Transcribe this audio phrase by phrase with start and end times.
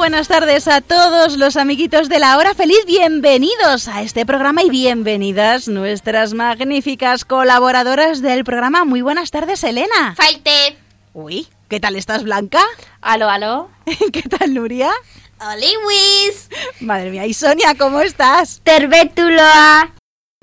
[0.00, 2.78] Buenas tardes a todos los amiguitos de la hora feliz.
[2.86, 8.86] Bienvenidos a este programa y bienvenidas nuestras magníficas colaboradoras del programa.
[8.86, 10.14] Muy buenas tardes, Elena.
[10.16, 10.78] Faite.
[11.12, 12.62] Uy, ¿qué tal estás, Blanca?
[13.02, 13.68] Aló, aló.
[14.12, 14.90] ¿Qué tal, Nuria?
[15.38, 16.48] Oliwis.
[16.80, 18.62] Madre mía, y Sonia, ¿cómo estás?
[18.64, 19.92] Tervetuloa.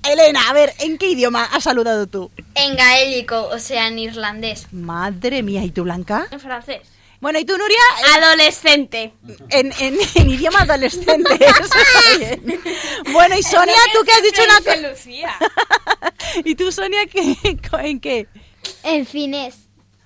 [0.03, 2.29] Elena, a ver, ¿en qué idioma has saludado tú?
[2.53, 4.67] En gaélico, o sea, en irlandés.
[4.71, 6.27] Madre mía, ¿y tú, Blanca?
[6.29, 6.96] En francés.
[7.20, 7.80] Bueno, ¿y tú, Nuria?
[8.16, 9.13] Adolescente.
[9.49, 11.34] En, en- en idioma adolescente.
[11.40, 12.62] eso está bien.
[13.12, 14.90] Bueno, y Sonia, ¿tú qué has dicho una cosa?
[14.90, 15.35] Lucía.
[16.45, 18.27] ¿Y tú, Sonia, qué, en qué?
[18.84, 19.55] En fines.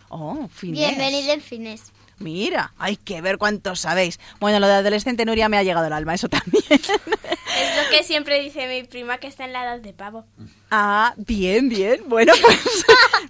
[0.09, 0.87] Oh, finés.
[0.89, 1.81] Bienvenido en fines.
[2.21, 4.19] Mira, hay que ver cuántos sabéis.
[4.39, 6.63] Bueno, lo de adolescente Nuria me ha llegado al alma, eso también.
[6.69, 10.25] Es lo que siempre dice mi prima que está en la edad de pavo.
[10.69, 12.01] ah, bien, bien.
[12.07, 12.85] Bueno, pues,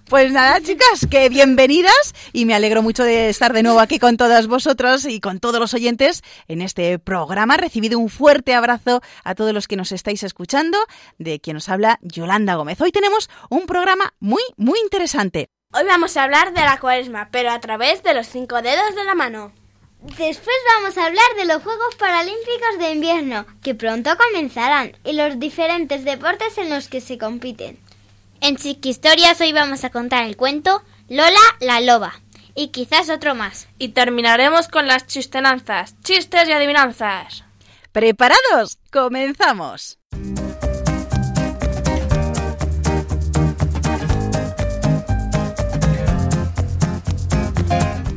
[0.08, 4.16] pues nada, chicas, que bienvenidas y me alegro mucho de estar de nuevo aquí con
[4.16, 7.56] todas vosotras y con todos los oyentes en este programa.
[7.56, 10.78] Recibido un fuerte abrazo a todos los que nos estáis escuchando,
[11.18, 12.80] de quien nos habla Yolanda Gómez.
[12.80, 15.48] Hoy tenemos un programa muy, muy interesante.
[15.74, 19.04] Hoy vamos a hablar de la cuaresma, pero a través de los cinco dedos de
[19.04, 19.52] la mano.
[20.02, 25.38] Después vamos a hablar de los Juegos Paralímpicos de Invierno, que pronto comenzarán, y los
[25.40, 27.78] diferentes deportes en los que se compiten.
[28.42, 32.20] En Chiquistorias hoy vamos a contar el cuento Lola la loba
[32.54, 33.66] y quizás otro más.
[33.78, 37.44] Y terminaremos con las chistenanzas, chistes y adivinanzas.
[37.92, 38.78] ¿Preparados?
[38.90, 40.01] ¡Comenzamos!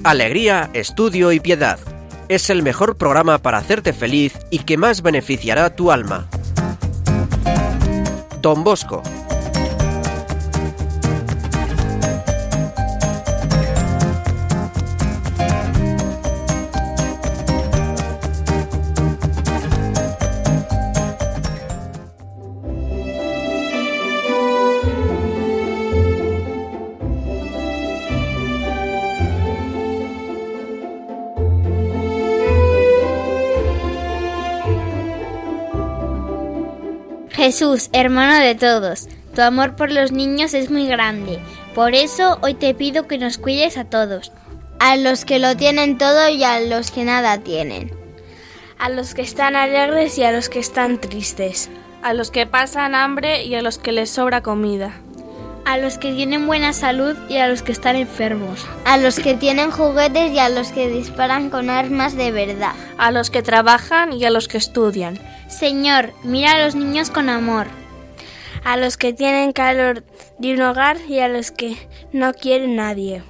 [0.06, 1.80] Alegría, estudio y piedad.
[2.30, 6.30] Es el mejor programa para hacerte feliz y que más beneficiará tu alma.
[8.40, 9.02] Don Bosco.
[37.46, 41.40] Jesús, hermano de todos, tu amor por los niños es muy grande.
[41.76, 44.32] Por eso hoy te pido que nos cuides a todos.
[44.80, 47.92] A los que lo tienen todo y a los que nada tienen.
[48.80, 51.70] A los que están alegres y a los que están tristes.
[52.02, 54.94] A los que pasan hambre y a los que les sobra comida.
[55.66, 58.66] A los que tienen buena salud y a los que están enfermos.
[58.86, 62.74] A los que tienen juguetes y a los que disparan con armas de verdad.
[62.98, 65.20] A los que trabajan y a los que estudian.
[65.58, 67.68] Señor, mira a los niños con amor.
[68.66, 70.04] A los que tienen calor
[70.38, 71.78] de un hogar y a los que
[72.12, 73.24] no quieren nadie.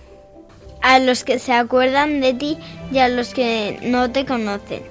[0.82, 2.58] A los que se acuerdan de ti
[2.92, 4.82] y a los que no te conocen.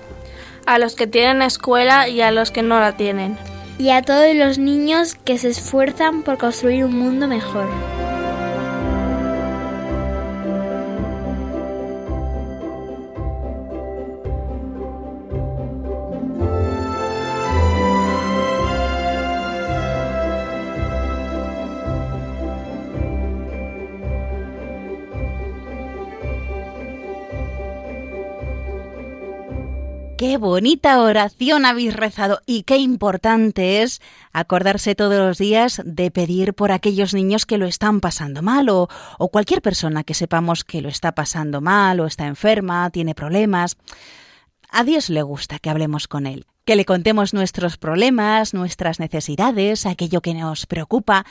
[0.65, 3.37] A los que tienen escuela y a los que no la tienen.
[3.79, 7.69] Y a todos los niños que se esfuerzan por construir un mundo mejor.
[30.27, 34.01] Qué bonita oración habéis rezado y qué importante es
[34.33, 38.89] acordarse todos los días de pedir por aquellos niños que lo están pasando mal o,
[39.19, 43.77] o cualquier persona que sepamos que lo está pasando mal o está enferma, tiene problemas.
[44.71, 49.87] A Dios le gusta que hablemos con Él, que le contemos nuestros problemas, nuestras necesidades,
[49.87, 51.27] aquello que nos preocupa.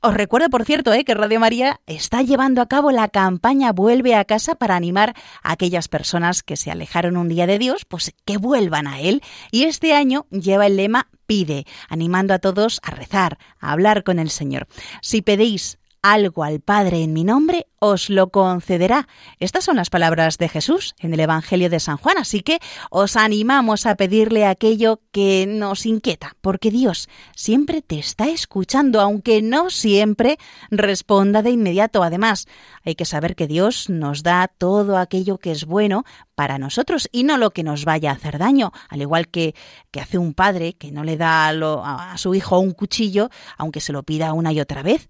[0.00, 4.14] Os recuerdo, por cierto, eh, que Radio María está llevando a cabo la campaña Vuelve
[4.14, 8.14] a casa para animar a aquellas personas que se alejaron un día de Dios, pues
[8.24, 9.22] que vuelvan a Él.
[9.50, 14.18] Y este año lleva el lema Pide, animando a todos a rezar, a hablar con
[14.18, 14.66] el Señor.
[15.00, 19.08] Si pedís algo al Padre en mi nombre, os lo concederá.
[19.38, 22.58] Estas son las palabras de Jesús en el Evangelio de San Juan, así que
[22.90, 29.42] os animamos a pedirle aquello que nos inquieta, porque Dios siempre te está escuchando, aunque
[29.42, 30.38] no siempre
[30.70, 32.02] responda de inmediato.
[32.02, 32.46] Además,
[32.84, 36.04] hay que saber que Dios nos da todo aquello que es bueno
[36.34, 39.54] para nosotros y no lo que nos vaya a hacer daño, al igual que,
[39.90, 43.92] que hace un padre que no le da a su hijo un cuchillo, aunque se
[43.92, 45.08] lo pida una y otra vez.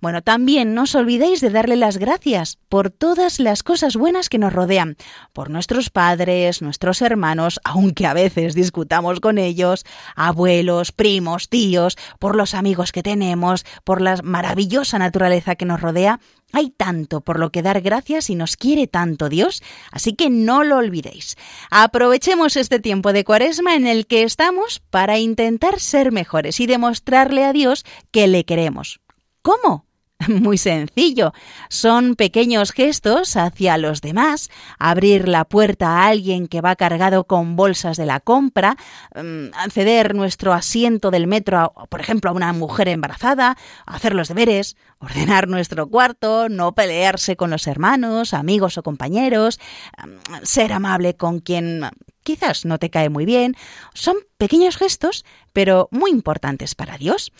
[0.00, 4.38] Bueno, también no os olvidéis de darle las gracias por todas las cosas buenas que
[4.38, 4.96] nos rodean,
[5.34, 9.84] por nuestros padres, nuestros hermanos, aunque a veces discutamos con ellos,
[10.16, 16.18] abuelos, primos, tíos, por los amigos que tenemos, por la maravillosa naturaleza que nos rodea.
[16.52, 19.62] Hay tanto por lo que dar gracias y nos quiere tanto Dios,
[19.92, 21.36] así que no lo olvidéis.
[21.70, 27.44] Aprovechemos este tiempo de cuaresma en el que estamos para intentar ser mejores y demostrarle
[27.44, 29.00] a Dios que le queremos.
[29.42, 29.89] ¿Cómo?
[30.28, 31.32] Muy sencillo.
[31.68, 37.56] Son pequeños gestos hacia los demás, abrir la puerta a alguien que va cargado con
[37.56, 38.76] bolsas de la compra,
[39.14, 43.56] mm, ceder nuestro asiento del metro, por ejemplo, a una mujer embarazada,
[43.86, 49.58] hacer los deberes, ordenar nuestro cuarto, no pelearse con los hermanos, amigos o compañeros,
[49.96, 51.88] mm, ser amable con quien
[52.22, 53.56] quizás no te cae muy bien.
[53.94, 57.32] Son pequeños gestos, pero muy importantes para Dios.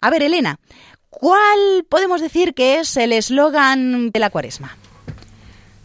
[0.00, 0.60] A ver, Elena,
[1.18, 4.76] ¿Cuál podemos decir que es el eslogan de la cuaresma?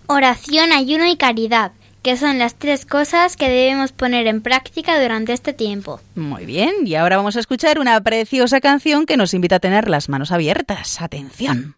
[0.07, 1.71] Oración, ayuno y caridad,
[2.03, 6.01] que son las tres cosas que debemos poner en práctica durante este tiempo.
[6.15, 9.87] Muy bien, y ahora vamos a escuchar una preciosa canción que nos invita a tener
[9.87, 11.01] las manos abiertas.
[11.01, 11.77] Atención.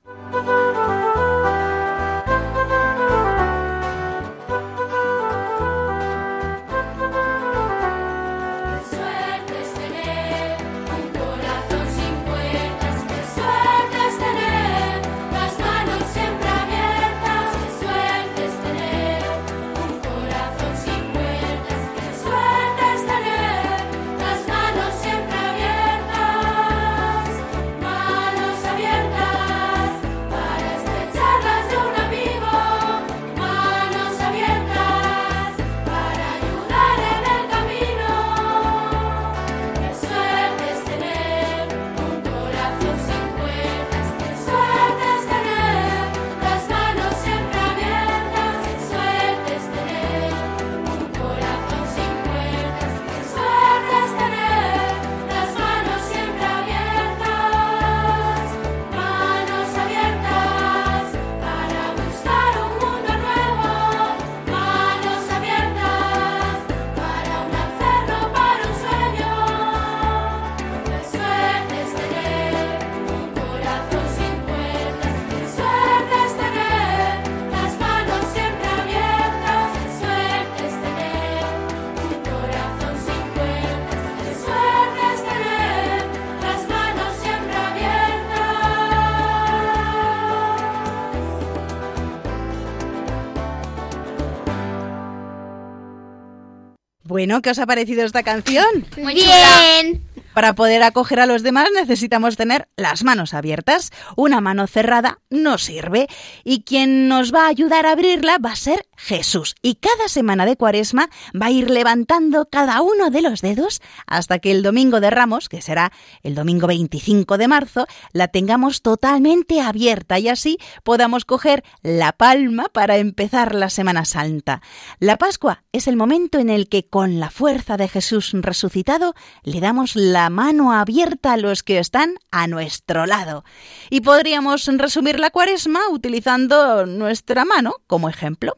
[97.23, 98.85] Bueno, ¿qué os ha parecido esta canción?
[98.97, 100.02] Muy bien.
[100.33, 103.91] Para poder acoger a los demás necesitamos tener las manos abiertas.
[104.15, 106.07] Una mano cerrada no sirve
[106.43, 109.55] y quien nos va a ayudar a abrirla va a ser Jesús.
[109.61, 111.09] Y cada semana de Cuaresma
[111.39, 115.49] va a ir levantando cada uno de los dedos hasta que el domingo de Ramos,
[115.49, 115.91] que será
[116.23, 122.69] el domingo 25 de marzo, la tengamos totalmente abierta y así podamos coger la palma
[122.71, 124.61] para empezar la Semana Santa.
[124.99, 129.59] La Pascua es el momento en el que con la fuerza de Jesús resucitado le
[129.59, 133.43] damos la mano abierta a los que están a nuestro lado.
[133.89, 138.57] Y podríamos resumir la cuaresma utilizando nuestra mano como ejemplo.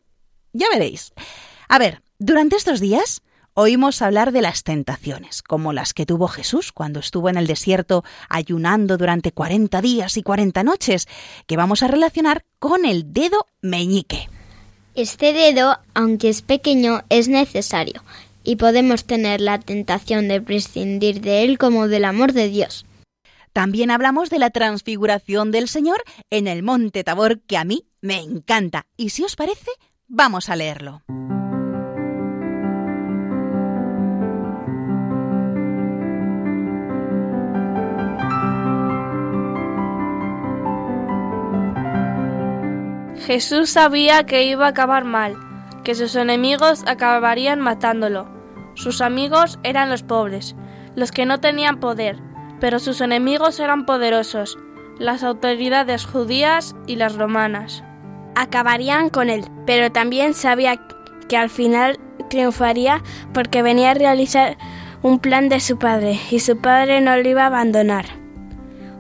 [0.53, 1.13] Ya veréis.
[1.67, 3.21] A ver, durante estos días
[3.53, 8.03] oímos hablar de las tentaciones, como las que tuvo Jesús cuando estuvo en el desierto
[8.29, 11.07] ayunando durante 40 días y 40 noches,
[11.47, 14.29] que vamos a relacionar con el dedo meñique.
[14.93, 18.01] Este dedo, aunque es pequeño, es necesario,
[18.45, 22.85] y podemos tener la tentación de prescindir de él como del amor de Dios.
[23.51, 28.19] También hablamos de la transfiguración del Señor en el monte Tabor, que a mí me
[28.19, 28.85] encanta.
[28.97, 29.71] Y si os parece,
[30.07, 31.01] vamos a leerlo.
[43.25, 45.35] Jesús sabía que iba a acabar mal,
[45.83, 48.34] que sus enemigos acabarían matándolo.
[48.75, 50.55] Sus amigos eran los pobres,
[50.95, 52.17] los que no tenían poder,
[52.59, 54.57] pero sus enemigos eran poderosos.
[54.97, 57.83] las autoridades judías y las romanas.
[58.33, 60.79] Acabarían con él, pero también sabía
[61.27, 63.03] que al final triunfaría
[63.33, 64.57] porque venía a realizar
[65.01, 68.05] un plan de su padre y su padre no lo iba a abandonar.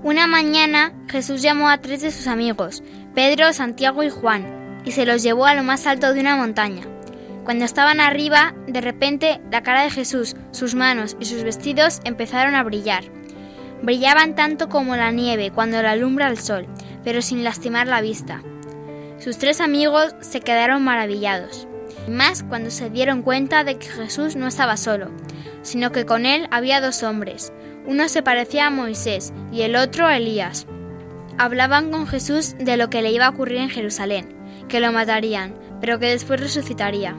[0.03, 2.83] Una mañana Jesús llamó a tres de sus amigos,
[3.15, 6.83] Pedro, Santiago y Juan, y se los llevó a lo más alto de una montaña.
[7.45, 12.55] Cuando estaban arriba, de repente la cara de Jesús, sus manos y sus vestidos empezaron
[12.55, 13.03] a brillar.
[13.83, 16.65] Brillaban tanto como la nieve cuando la alumbra el sol,
[17.03, 18.41] pero sin lastimar la vista.
[19.19, 21.67] Sus tres amigos se quedaron maravillados,
[22.09, 25.11] más cuando se dieron cuenta de que Jesús no estaba solo,
[25.61, 27.53] sino que con él había dos hombres.
[27.85, 30.65] Uno se parecía a Moisés y el otro a Elías.
[31.37, 34.35] Hablaban con Jesús de lo que le iba a ocurrir en Jerusalén,
[34.67, 37.15] que lo matarían, pero que después resucitaría.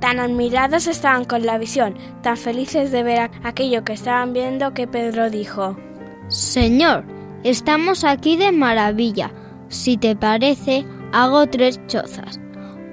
[0.00, 4.86] Tan admirados estaban con la visión, tan felices de ver aquello que estaban viendo que
[4.86, 5.76] Pedro dijo,
[6.28, 7.04] Señor,
[7.42, 9.32] estamos aquí de maravilla.
[9.68, 12.38] Si te parece, hago tres chozas.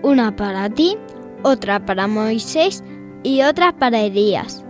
[0.02, 0.98] Una para ti,
[1.44, 2.84] otra para Moisés
[3.24, 4.64] y otra para Elías.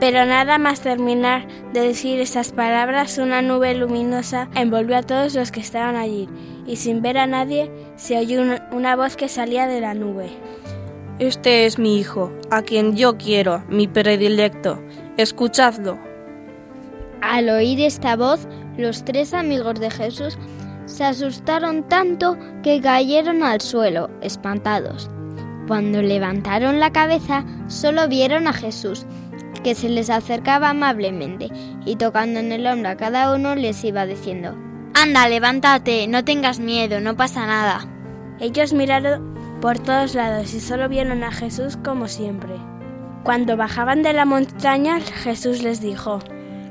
[0.00, 5.50] Pero nada más terminar de decir esas palabras, una nube luminosa envolvió a todos los
[5.52, 6.26] que estaban allí,
[6.66, 8.40] y sin ver a nadie se oyó
[8.72, 10.30] una voz que salía de la nube.
[11.20, 14.82] Este es mi hijo, a quien yo quiero, mi predilecto.
[15.18, 15.98] Escuchadlo.
[17.20, 18.48] Al oír esta voz,
[18.78, 20.38] los tres amigos de Jesús
[20.86, 25.10] se asustaron tanto que cayeron al suelo, espantados.
[25.68, 29.04] Cuando levantaron la cabeza, solo vieron a Jesús,
[29.62, 31.50] que se les acercaba amablemente
[31.84, 34.56] y tocando en el hombro a cada uno les iba diciendo,
[34.94, 37.86] Anda, levántate, no tengas miedo, no pasa nada.
[38.40, 42.54] Ellos miraron por todos lados y solo vieron a Jesús como siempre.
[43.22, 46.20] Cuando bajaban de la montaña, Jesús les dijo,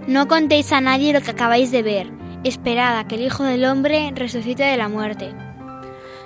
[0.08, 2.12] No contéis a nadie lo que acabáis de ver.
[2.44, 5.34] Esperad a que el Hijo del Hombre resucite de la muerte.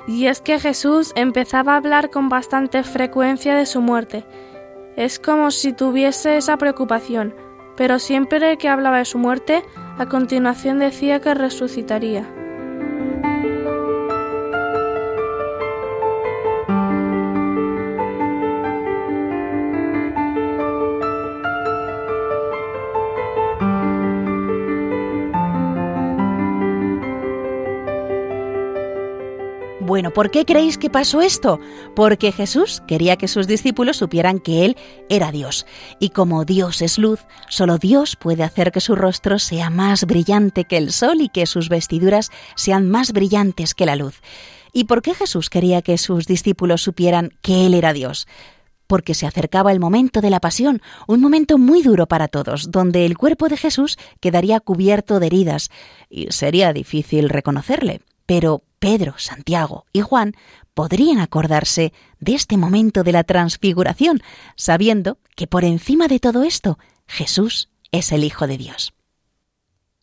[0.08, 4.26] Y es que Jesús empezaba a hablar con bastante frecuencia de su muerte.
[4.96, 7.36] Es como si tuviese esa preocupación,
[7.76, 9.64] pero siempre que hablaba de su muerte,
[9.98, 12.43] a continuación decía que resucitaría.
[29.94, 31.60] Bueno, ¿por qué creéis que pasó esto?
[31.96, 34.76] Porque Jesús quería que sus discípulos supieran que Él
[35.08, 35.68] era Dios.
[36.00, 40.64] Y como Dios es luz, solo Dios puede hacer que su rostro sea más brillante
[40.64, 44.20] que el sol y que sus vestiduras sean más brillantes que la luz.
[44.74, 48.26] ¿Y por qué Jesús quería que sus discípulos supieran que Él era Dios?
[48.88, 53.06] porque se acercaba el momento de la pasión, un momento muy duro para todos, donde
[53.06, 55.70] el cuerpo de Jesús quedaría cubierto de heridas
[56.10, 58.02] y sería difícil reconocerle.
[58.26, 60.34] Pero Pedro, Santiago y Juan
[60.74, 64.22] podrían acordarse de este momento de la transfiguración,
[64.56, 66.78] sabiendo que por encima de todo esto,
[67.08, 68.94] Jesús es el Hijo de Dios.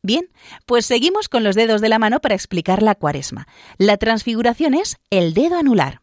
[0.03, 0.31] Bien,
[0.65, 3.47] pues seguimos con los dedos de la mano para explicar la cuaresma.
[3.77, 6.01] La transfiguración es el dedo anular.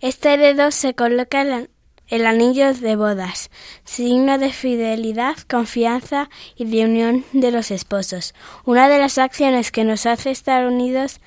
[0.00, 1.70] Este dedo se coloca en
[2.08, 3.50] el anillo de bodas,
[3.84, 8.34] signo de fidelidad, confianza y de unión de los esposos.
[8.64, 11.20] Una de las acciones que nos hace estar unidos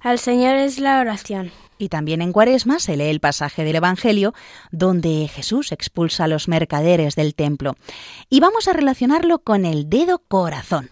[0.00, 1.52] al Señor es la oración.
[1.78, 4.34] Y también en Cuaresma se lee el pasaje del Evangelio
[4.70, 7.74] donde Jesús expulsa a los mercaderes del templo.
[8.28, 10.90] Y vamos a relacionarlo con el dedo corazón.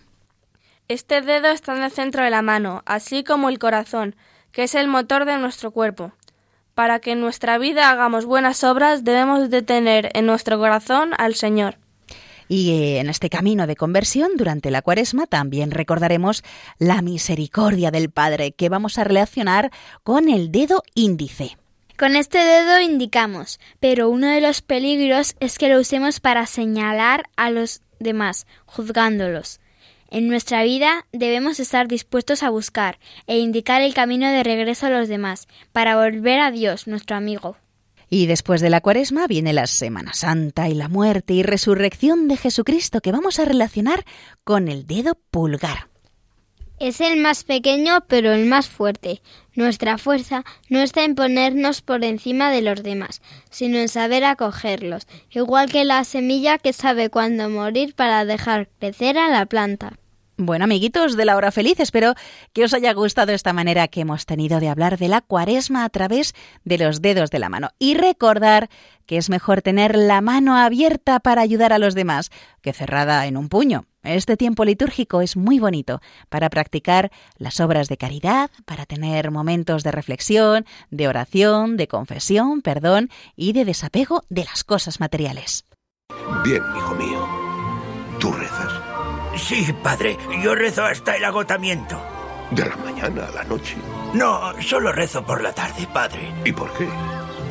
[0.88, 4.16] Este dedo está en el centro de la mano, así como el corazón,
[4.50, 6.12] que es el motor de nuestro cuerpo.
[6.79, 11.35] Para que en nuestra vida hagamos buenas obras debemos de tener en nuestro corazón al
[11.35, 11.77] Señor.
[12.47, 16.45] Y eh, en este camino de conversión durante la cuaresma también recordaremos
[16.79, 19.73] la misericordia del Padre que vamos a relacionar
[20.05, 21.57] con el dedo índice.
[21.99, 27.25] Con este dedo indicamos, pero uno de los peligros es que lo usemos para señalar
[27.35, 29.59] a los demás, juzgándolos.
[30.11, 34.91] En nuestra vida debemos estar dispuestos a buscar e indicar el camino de regreso a
[34.91, 37.57] los demás, para volver a Dios, nuestro amigo.
[38.09, 42.38] Y después de la cuaresma viene la Semana Santa y la muerte y resurrección de
[42.38, 44.05] Jesucristo que vamos a relacionar
[44.45, 45.88] con el dedo pulgar.
[46.81, 49.21] Es el más pequeño pero el más fuerte.
[49.55, 53.21] Nuestra fuerza no está en ponernos por encima de los demás,
[53.51, 59.19] sino en saber acogerlos, igual que la semilla que sabe cuándo morir para dejar crecer
[59.19, 59.99] a la planta.
[60.41, 62.15] Bueno, amiguitos de la hora feliz, espero
[62.53, 65.89] que os haya gustado esta manera que hemos tenido de hablar de la cuaresma a
[65.89, 66.33] través
[66.63, 67.71] de los dedos de la mano.
[67.81, 68.69] Y recordar
[69.05, 72.31] que es mejor tener la mano abierta para ayudar a los demás
[72.63, 73.87] que cerrada en un puño.
[74.09, 76.00] Este tiempo litúrgico es muy bonito
[76.31, 82.62] para practicar las obras de caridad, para tener momentos de reflexión, de oración, de confesión,
[82.62, 85.67] perdón y de desapego de las cosas materiales.
[86.43, 87.29] Bien, hijo mío.
[88.19, 88.73] ¿Tú rezas?
[89.37, 92.03] Sí, padre, yo rezo hasta el agotamiento.
[92.50, 93.77] ¿De la mañana a la noche?
[94.15, 96.33] No, solo rezo por la tarde, padre.
[96.47, 96.88] ¿Y por qué?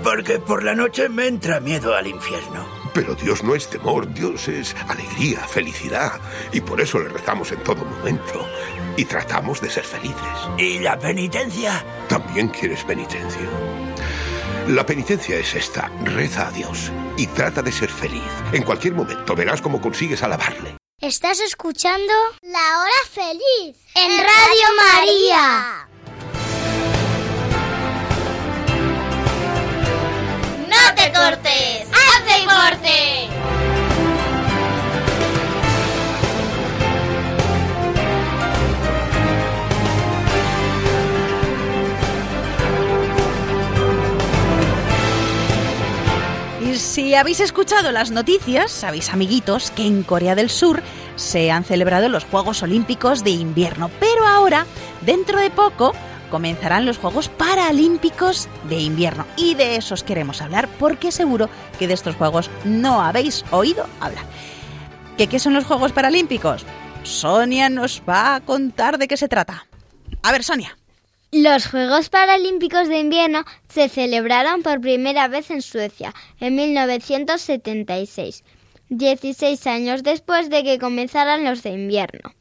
[0.04, 2.66] Porque por la noche me entra miedo al infierno.
[2.98, 6.20] Pero Dios no es temor, Dios es alegría, felicidad.
[6.52, 8.44] Y por eso le rezamos en todo momento.
[8.96, 10.18] Y tratamos de ser felices.
[10.58, 11.86] ¿Y la penitencia?
[12.10, 13.48] ¿También quieres penitencia?
[14.70, 15.92] La penitencia es esta.
[16.06, 18.32] Reza a Dios y trata de ser feliz.
[18.52, 20.76] En cualquier momento verás cómo consigues alabarle.
[21.00, 25.84] Estás escuchando La Hora Feliz en Radio María.
[25.84, 25.87] ¡No
[31.18, 31.88] cortes!
[31.92, 33.30] ¡Haz deporte!
[46.62, 50.84] Y si habéis escuchado las noticias, sabéis, amiguitos, que en Corea del Sur
[51.16, 54.66] se han celebrado los Juegos Olímpicos de invierno, pero ahora,
[55.02, 55.94] dentro de poco,
[56.30, 59.26] comenzarán los Juegos Paralímpicos de invierno.
[59.38, 64.26] Y de esos queremos hablar porque seguro que de estos Juegos no habéis oído hablar.
[65.18, 66.66] ¿Qué, qué son los Juegos Paralímpicos?
[67.04, 69.66] Sonia nos va a contar de qué se trata.
[70.24, 70.78] A ver, Sonia.
[71.32, 78.46] Los Juegos Paralímpicos de Invierno se celebraron por primera vez en Suecia en 1976,
[78.90, 82.34] 16 años después de que comenzaran los de invierno.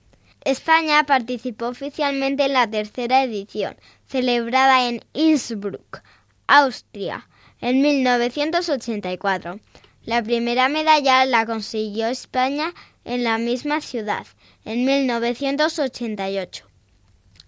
[0.47, 3.77] España participó oficialmente en la tercera edición,
[4.07, 6.05] celebrada en Innsbruck,
[6.47, 7.29] Austria,
[7.61, 9.59] en 1984.
[10.05, 12.75] La primera medalla la consiguió España
[13.05, 14.25] en la misma ciudad,
[14.65, 16.65] en 1988.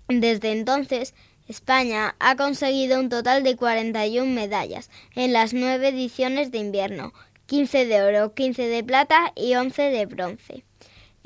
[0.08, 1.14] Desde entonces,
[1.46, 7.14] España ha conseguido un total de 41 medallas en las nueve ediciones de invierno,
[7.46, 10.64] 15 de oro, 15 de plata y 11 de bronce.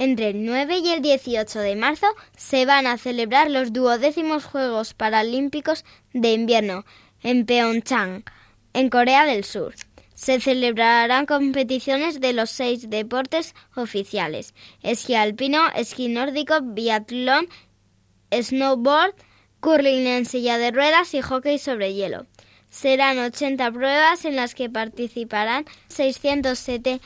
[0.05, 4.95] Entre el 9 y el 18 de marzo se van a celebrar los duodécimos Juegos
[4.95, 6.85] Paralímpicos de Invierno
[7.23, 8.25] en Pyeongchang,
[8.73, 9.77] en Corea del Sur.
[10.13, 17.47] Se celebrarán competiciones de los seis deportes oficiales: esquí alpino, esquí nórdico, biatlón,
[18.33, 19.15] snowboard,
[19.61, 22.27] curling en silla de ruedas y hockey sobre hielo.
[22.71, 26.99] Serán 80 pruebas en las que participarán 670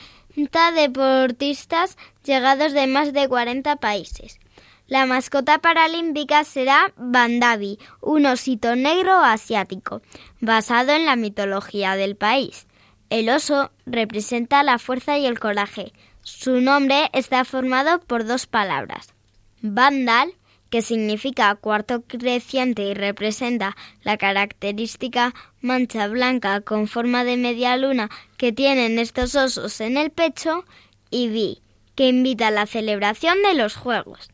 [0.73, 4.39] deportistas llegados de más de 40 países.
[4.87, 10.01] La mascota paralímpica será Bandabi, un osito negro asiático,
[10.39, 12.67] basado en la mitología del país.
[13.09, 15.91] El oso representa la fuerza y el coraje.
[16.21, 19.13] Su nombre está formado por dos palabras.
[19.61, 20.33] Vandal,
[20.69, 28.09] que significa cuarto creciente y representa la característica mancha blanca con forma de media luna
[28.37, 30.65] que tienen estos osos en el pecho,
[31.09, 31.61] y Vi,
[31.95, 34.29] que invita a la celebración de los Juegos.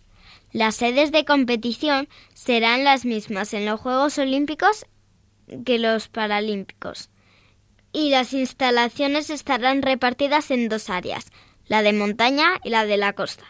[0.51, 4.85] Las sedes de competición serán las mismas en los Juegos Olímpicos
[5.65, 7.09] que los Paralímpicos.
[7.91, 11.31] Y las instalaciones estarán repartidas en dos áreas,
[11.67, 13.45] la de montaña y la de la costa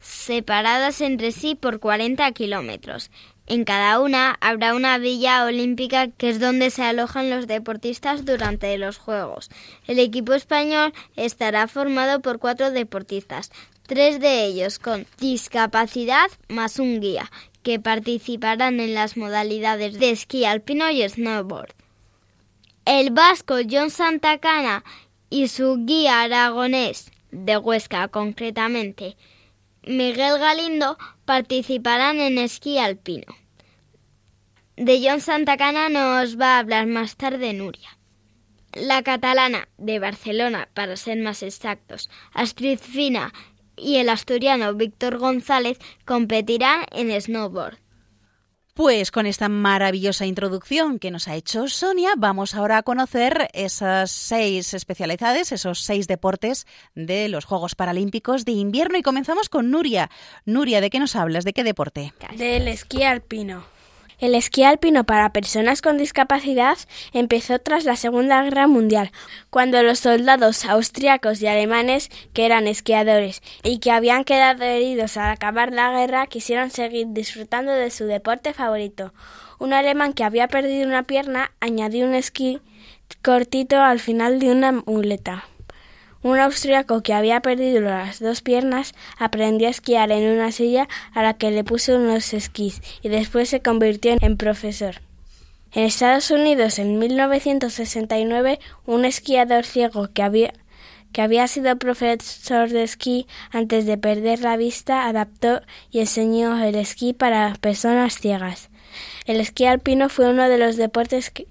[0.00, 3.10] separadas entre sí por 40 kilómetros.
[3.46, 8.78] En cada una habrá una villa olímpica que es donde se alojan los deportistas durante
[8.78, 9.50] los Juegos.
[9.86, 13.50] El equipo español estará formado por cuatro deportistas,
[13.86, 17.30] tres de ellos con discapacidad más un guía,
[17.64, 21.74] que participarán en las modalidades de esquí alpino y snowboard.
[22.84, 24.84] El vasco John Santacana
[25.28, 29.16] y su guía aragonés, de Huesca concretamente,
[29.82, 33.34] Miguel Galindo participarán en esquí alpino.
[34.76, 37.98] De John Santacana nos va a hablar más tarde Nuria.
[38.74, 43.32] La catalana de Barcelona, para ser más exactos, Astrid Fina
[43.76, 47.78] y el asturiano Víctor González competirán en snowboard.
[48.80, 54.10] Pues con esta maravillosa introducción que nos ha hecho Sonia, vamos ahora a conocer esas
[54.10, 60.10] seis especialidades, esos seis deportes de los Juegos Paralímpicos de invierno y comenzamos con Nuria.
[60.46, 61.44] Nuria, ¿de qué nos hablas?
[61.44, 62.14] ¿De qué deporte?
[62.38, 63.66] Del esquí alpino.
[64.20, 66.76] El esquí alpino para personas con discapacidad
[67.14, 69.12] empezó tras la Segunda Guerra Mundial,
[69.48, 75.30] cuando los soldados austriacos y alemanes, que eran esquiadores y que habían quedado heridos al
[75.30, 79.14] acabar la guerra, quisieron seguir disfrutando de su deporte favorito.
[79.58, 82.60] Un alemán que había perdido una pierna añadió un esquí
[83.22, 85.46] cortito al final de una muleta.
[86.22, 91.22] Un austriaco que había perdido las dos piernas aprendió a esquiar en una silla a
[91.22, 94.96] la que le puso unos esquís y después se convirtió en profesor.
[95.72, 100.52] En Estados Unidos, en 1969, un esquiador ciego que había,
[101.12, 106.74] que había sido profesor de esquí antes de perder la vista adaptó y enseñó el
[106.74, 108.68] esquí para personas ciegas.
[109.24, 111.46] El esquí alpino fue uno de los deportes que,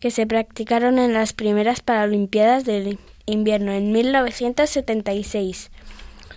[0.00, 5.70] que se practicaron en las primeras Paralimpiadas del invierno en 1976.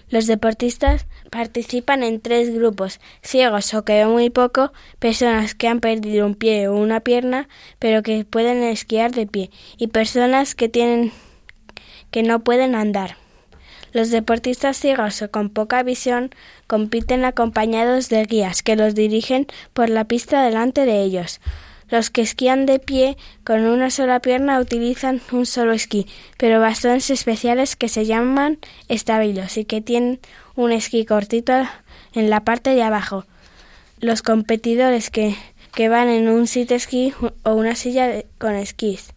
[0.10, 5.80] Los deportistas participan en tres grupos, ciegos o que ven muy poco, personas que han
[5.80, 10.70] perdido un pie o una pierna, pero que pueden esquiar de pie, y personas que
[10.70, 11.12] tienen
[12.12, 13.18] que no pueden andar.
[13.92, 16.30] Los deportistas ciegos o con poca visión
[16.68, 21.40] compiten acompañados de guías que los dirigen por la pista delante de ellos.
[21.90, 27.10] Los que esquían de pie con una sola pierna utilizan un solo esquí, pero bastones
[27.10, 30.20] especiales que se llaman estabilos y que tienen
[30.56, 31.54] un esquí cortito
[32.14, 33.26] en la parte de abajo.
[34.00, 35.36] Los competidores que,
[35.74, 39.14] que van en un sit esquí o una silla con esquís.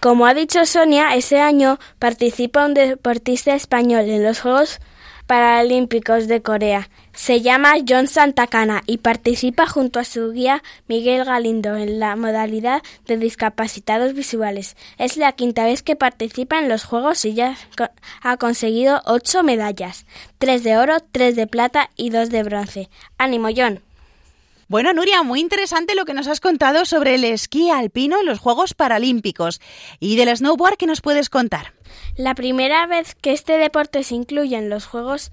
[0.00, 4.78] Como ha dicho Sonia, ese año participa un deportista español en los Juegos
[5.26, 6.90] Paralímpicos de Corea.
[7.14, 12.82] Se llama John Santacana y participa junto a su guía Miguel Galindo en la modalidad
[13.06, 14.76] de discapacitados visuales.
[14.98, 17.56] Es la quinta vez que participa en los Juegos y ya
[18.20, 20.04] ha conseguido ocho medallas,
[20.36, 22.90] tres de oro, tres de plata y dos de bronce.
[23.16, 23.80] ¡Ánimo, John!
[24.68, 28.38] Bueno, Nuria, muy interesante lo que nos has contado sobre el esquí alpino en los
[28.40, 29.60] Juegos Paralímpicos.
[30.00, 31.74] ¿Y del snowboard qué nos puedes contar?
[32.16, 35.32] La primera vez que este deporte se incluye en los Juegos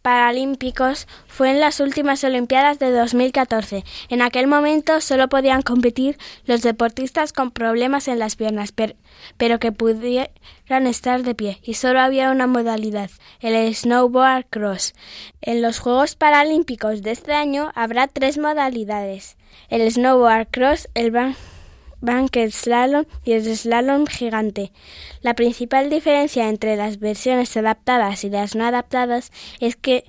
[0.00, 3.84] Paralímpicos fue en las últimas Olimpiadas de 2014.
[4.08, 6.16] En aquel momento solo podían competir
[6.46, 12.00] los deportistas con problemas en las piernas, pero, que pudieran estar de pie, y solo
[12.00, 14.94] había una modalidad, el snowboard cross.
[15.42, 19.36] En los Juegos Paralímpicos de este año habrá tres modalidades,
[19.68, 21.10] el snowboard cross, el
[22.02, 24.72] banquet slalom y el slalom gigante.
[25.22, 30.04] La principal diferencia entre las versiones adaptadas y las no adaptadas es que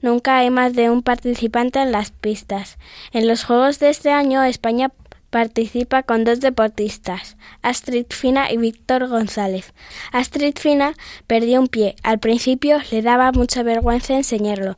[0.00, 2.78] nunca hay más de un participante en las pistas.
[3.12, 4.90] En los Juegos de este año España
[5.30, 9.72] participa con dos deportistas, Astrid Fina y Víctor González.
[10.12, 10.94] Astrid Fina
[11.26, 11.96] perdió un pie.
[12.02, 14.76] Al principio le daba mucha vergüenza enseñarlo,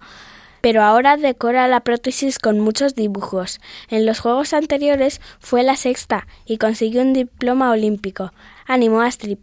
[0.64, 3.60] pero ahora decora la prótesis con muchos dibujos.
[3.90, 8.32] En los Juegos anteriores fue la sexta y consiguió un diploma olímpico.
[8.64, 9.36] Ánimo Astrid.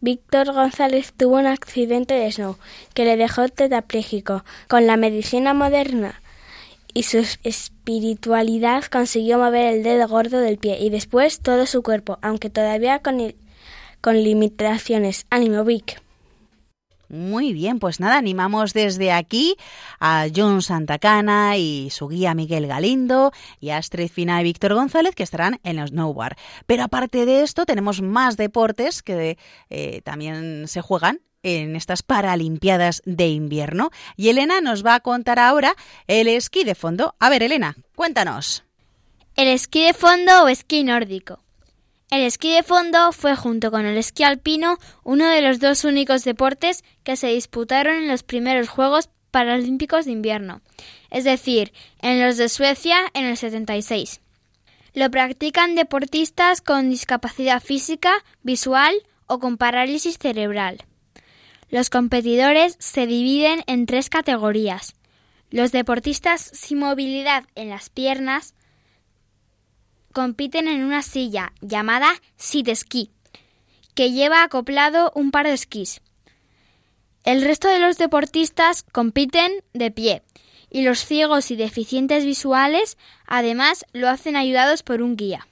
[0.00, 2.56] Víctor González tuvo un accidente de snow
[2.94, 4.44] que le dejó tetrapléjico.
[4.66, 6.20] Con la medicina moderna
[6.92, 12.18] y su espiritualidad consiguió mover el dedo gordo del pie y después todo su cuerpo,
[12.22, 13.36] aunque todavía con,
[14.00, 15.26] con limitaciones.
[15.30, 16.02] Ánimo, Vic.
[17.08, 19.56] Muy bien, pues nada, animamos desde aquí
[20.00, 25.14] a John Santacana y su guía Miguel Galindo y a Astrid Fina y Víctor González
[25.14, 26.36] que estarán en los snowboard.
[26.66, 29.38] Pero aparte de esto, tenemos más deportes que
[29.70, 33.90] eh, también se juegan en estas Paralimpiadas de invierno.
[34.16, 35.76] Y Elena nos va a contar ahora
[36.08, 37.14] el esquí de fondo.
[37.20, 38.64] A ver, Elena, cuéntanos.
[39.36, 41.45] El esquí de fondo o esquí nórdico.
[42.10, 46.22] El esquí de fondo fue junto con el esquí alpino uno de los dos únicos
[46.22, 50.62] deportes que se disputaron en los primeros Juegos Paralímpicos de invierno,
[51.10, 54.20] es decir, en los de Suecia en el 76.
[54.94, 58.94] Lo practican deportistas con discapacidad física, visual
[59.26, 60.78] o con parálisis cerebral.
[61.68, 64.94] Los competidores se dividen en tres categorías.
[65.50, 68.54] Los deportistas sin movilidad en las piernas,
[70.16, 73.10] compiten en una silla llamada sit ski,
[73.94, 76.00] que lleva acoplado un par de esquís.
[77.22, 80.22] El resto de los deportistas compiten de pie
[80.70, 85.48] y los ciegos y deficientes visuales además lo hacen ayudados por un guía.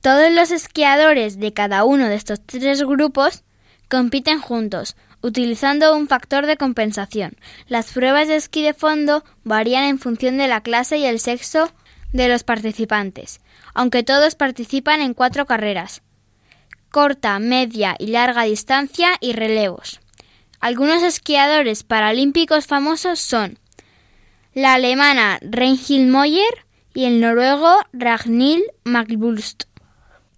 [0.00, 3.44] Todos los esquiadores de cada uno de estos tres grupos
[3.90, 7.36] compiten juntos, utilizando un factor de compensación.
[7.68, 11.70] Las pruebas de esquí de fondo varían en función de la clase y el sexo
[12.12, 13.40] de los participantes,
[13.74, 16.02] aunque todos participan en cuatro carreras
[16.96, 20.00] corta, media y larga distancia y relevos.
[20.60, 23.58] Algunos esquiadores paralímpicos famosos son
[24.54, 26.64] la alemana Reinhild Moyer
[26.94, 29.64] y el noruego Ragnhild Magbulst.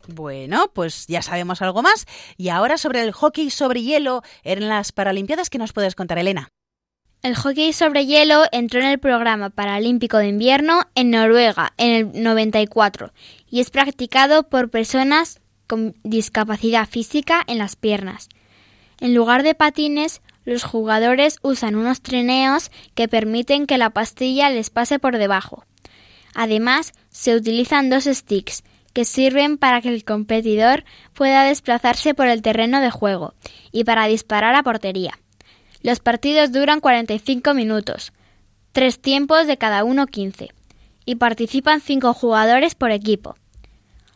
[0.09, 2.07] Bueno, pues ya sabemos algo más.
[2.37, 6.49] Y ahora sobre el hockey sobre hielo en las Paralimpiadas, ¿qué nos puedes contar, Elena?
[7.21, 12.23] El hockey sobre hielo entró en el programa paralímpico de invierno en Noruega en el
[12.23, 13.13] 94
[13.51, 18.29] y es practicado por personas con discapacidad física en las piernas.
[19.01, 24.71] En lugar de patines, los jugadores usan unos trineos que permiten que la pastilla les
[24.71, 25.65] pase por debajo.
[26.35, 32.43] Además, se utilizan dos sticks que sirven para que el competidor pueda desplazarse por el
[32.43, 33.35] terreno de juego
[33.73, 35.19] y para disparar a portería.
[35.83, 38.13] Los partidos duran 45 minutos,
[38.73, 40.51] tres tiempos de cada uno 15,
[41.05, 43.37] y participan cinco jugadores por equipo.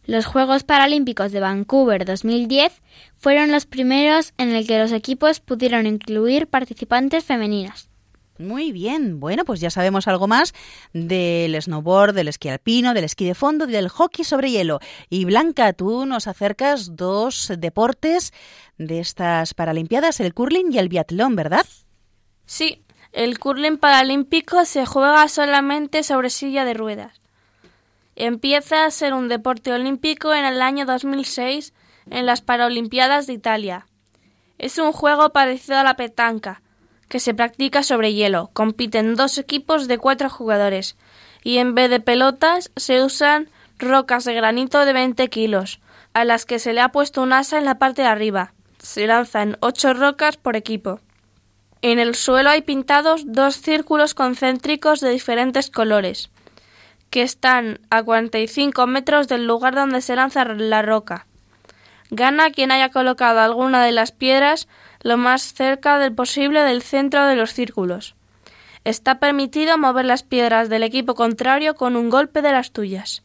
[0.05, 2.83] Los Juegos Paralímpicos de Vancouver 2010
[3.16, 7.92] fueron los primeros en el que los equipos pudieron incluir participantes femeninas.
[8.43, 10.53] Muy bien, bueno, pues ya sabemos algo más
[10.93, 14.81] del snowboard, del esquí alpino, del esquí de fondo del hockey sobre hielo.
[15.09, 18.33] Y Blanca, tú nos acercas dos deportes
[18.79, 21.67] de estas Paralimpiadas, el curling y el biatlón, ¿verdad?
[22.45, 27.21] Sí, el curling paralímpico se juega solamente sobre silla de ruedas.
[28.17, 31.73] Empieza a ser un deporte olímpico en el año 2006
[32.11, 33.87] en las Paralimpiadas de Italia.
[34.59, 36.62] Es un juego parecido a la petanca,
[37.12, 38.48] que se practica sobre hielo.
[38.55, 40.96] Compiten dos equipos de cuatro jugadores
[41.44, 45.83] y en vez de pelotas se usan rocas de granito de 20 kilos,
[46.14, 48.55] a las que se le ha puesto un asa en la parte de arriba.
[48.79, 51.01] Se lanzan ocho rocas por equipo.
[51.83, 56.31] En el suelo hay pintados dos círculos concéntricos de diferentes colores,
[57.11, 61.27] que están a 45 metros del lugar donde se lanza la roca.
[62.09, 64.66] Gana quien haya colocado alguna de las piedras
[65.03, 68.15] lo más cerca del posible del centro de los círculos.
[68.85, 73.23] Está permitido mover las piedras del equipo contrario con un golpe de las tuyas.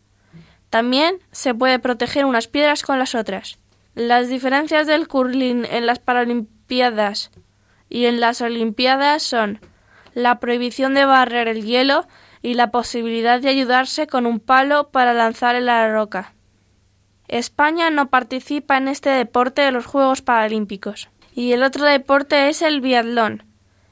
[0.69, 3.57] También se puede proteger unas piedras con las otras.
[3.95, 7.31] Las diferencias del curling en las Paralimpiadas
[7.89, 9.59] y en las Olimpiadas son
[10.13, 12.07] la prohibición de barrer el hielo
[12.41, 16.33] y la posibilidad de ayudarse con un palo para lanzar en la roca.
[17.27, 21.09] España no participa en este deporte de los Juegos Paralímpicos.
[21.37, 23.43] Y el otro deporte es el biatlón.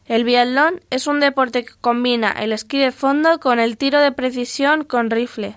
[0.08, 4.12] El biatlón es un deporte que combina el esquí de fondo con el tiro de
[4.12, 5.56] precisión con rifle.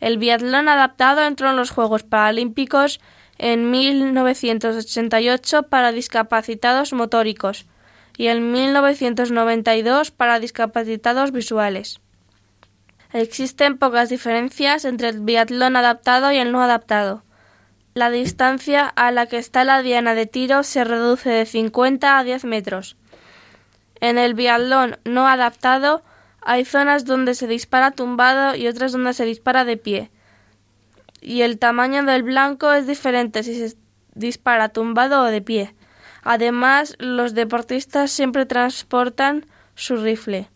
[0.00, 3.00] El biatlón adaptado entró en los Juegos Paralímpicos
[3.38, 7.66] en 1988 para discapacitados motóricos
[8.16, 12.00] y en 1992 para discapacitados visuales.
[13.12, 17.22] Existen pocas diferencias entre el biatlón adaptado y el no adaptado.
[17.94, 22.24] La distancia a la que está la diana de tiro se reduce de 50 a
[22.24, 22.96] 10 metros.
[24.00, 26.02] En el biatlón no adaptado
[26.40, 30.10] hay zonas donde se dispara tumbado y otras donde se dispara de pie.
[31.20, 33.76] Y el tamaño del blanco es diferente si se
[34.14, 35.74] dispara tumbado o de pie.
[36.22, 40.48] Además, los deportistas siempre transportan su rifle.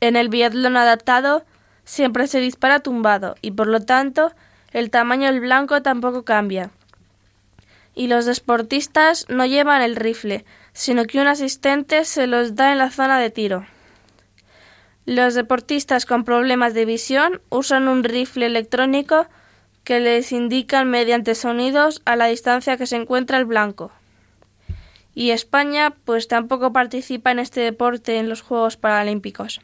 [0.00, 1.44] En el biatlón adaptado
[1.84, 4.32] siempre se dispara tumbado y por lo tanto
[4.76, 6.68] el tamaño del blanco tampoco cambia.
[7.94, 12.78] Y los deportistas no llevan el rifle, sino que un asistente se los da en
[12.78, 13.64] la zona de tiro.
[15.06, 19.26] Los deportistas con problemas de visión usan un rifle electrónico
[19.82, 23.92] que les indican mediante sonidos a la distancia que se encuentra el blanco.
[25.14, 29.62] Y España pues tampoco participa en este deporte en los Juegos Paralímpicos.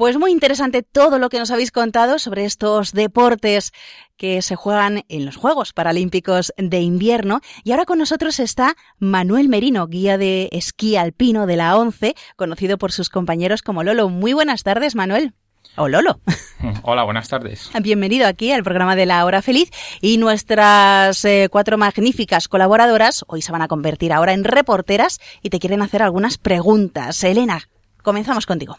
[0.00, 3.74] Pues muy interesante todo lo que nos habéis contado sobre estos deportes
[4.16, 7.42] que se juegan en los Juegos Paralímpicos de invierno.
[7.64, 12.78] Y ahora con nosotros está Manuel Merino, guía de esquí alpino de la ONCE, conocido
[12.78, 14.08] por sus compañeros como Lolo.
[14.08, 15.34] Muy buenas tardes, Manuel.
[15.76, 16.18] O Lolo.
[16.82, 17.70] Hola, buenas tardes.
[17.82, 23.42] Bienvenido aquí al programa de la Hora Feliz y nuestras eh, cuatro magníficas colaboradoras hoy
[23.42, 27.22] se van a convertir ahora en reporteras y te quieren hacer algunas preguntas.
[27.22, 27.68] Elena,
[28.02, 28.78] comenzamos contigo.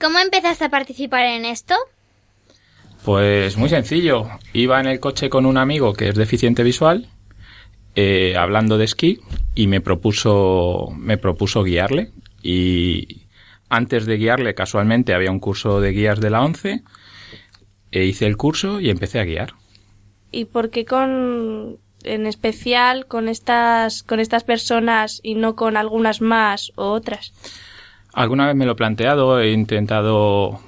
[0.00, 1.74] ¿Cómo empezaste a participar en esto?
[3.04, 4.28] Pues muy sencillo.
[4.52, 7.08] Iba en el coche con un amigo que es deficiente visual,
[7.96, 9.20] eh, hablando de esquí,
[9.54, 12.12] y me propuso, me propuso guiarle.
[12.42, 13.22] Y
[13.68, 16.82] antes de guiarle, casualmente, había un curso de guías de la ONCE,
[17.90, 19.54] e hice el curso y empecé a guiar.
[20.30, 26.20] ¿Y por qué con, en especial con estas, con estas personas y no con algunas
[26.20, 27.32] más o otras?
[28.12, 30.60] Alguna vez me lo he planteado, he intentado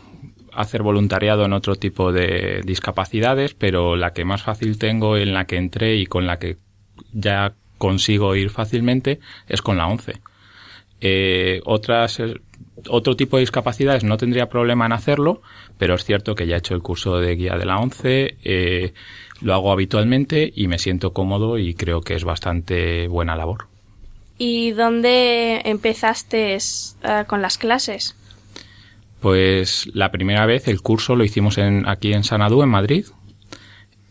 [0.53, 5.47] hacer voluntariado en otro tipo de discapacidades, pero la que más fácil tengo, en la
[5.47, 6.57] que entré y con la que
[7.13, 10.21] ya consigo ir fácilmente, es con la 11.
[11.01, 12.21] Eh, otras
[12.89, 15.43] otro tipo de discapacidades no tendría problema en hacerlo,
[15.79, 18.93] pero es cierto que ya he hecho el curso de guía de la ONCE, eh,
[19.41, 23.74] lo hago habitualmente y me siento cómodo y creo que es bastante buena labor.
[24.39, 26.59] ¿Y dónde empezaste
[27.05, 28.17] uh, con las clases?
[29.21, 33.07] Pues la primera vez el curso lo hicimos en, aquí en Sanadú, en Madrid.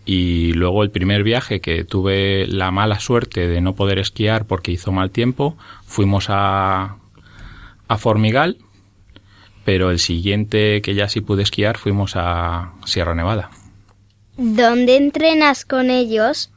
[0.05, 4.71] Y luego el primer viaje que tuve la mala suerte de no poder esquiar porque
[4.71, 6.97] hizo mal tiempo, fuimos a,
[7.87, 8.57] a Formigal,
[9.63, 13.49] pero el siguiente que ya sí pude esquiar fuimos a Sierra Nevada.
[14.35, 16.51] ¿Dónde entrenas con ellos?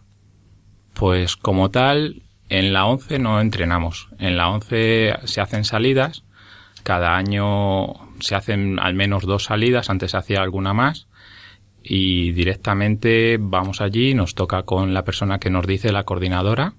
[0.94, 4.08] Pues como tal, en la 11 no entrenamos.
[4.18, 6.24] En la 11 se hacen salidas.
[6.82, 11.08] Cada año se hacen al menos dos salidas, antes se hacía alguna más,
[11.82, 16.74] y directamente vamos allí, nos toca con la persona que nos dice la coordinadora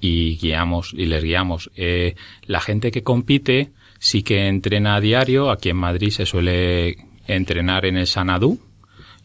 [0.00, 1.70] y guiamos y les guiamos.
[1.76, 2.14] Eh,
[2.46, 5.50] la gente que compite sí que entrena a diario.
[5.50, 8.58] Aquí en Madrid se suele entrenar en el Sanadú.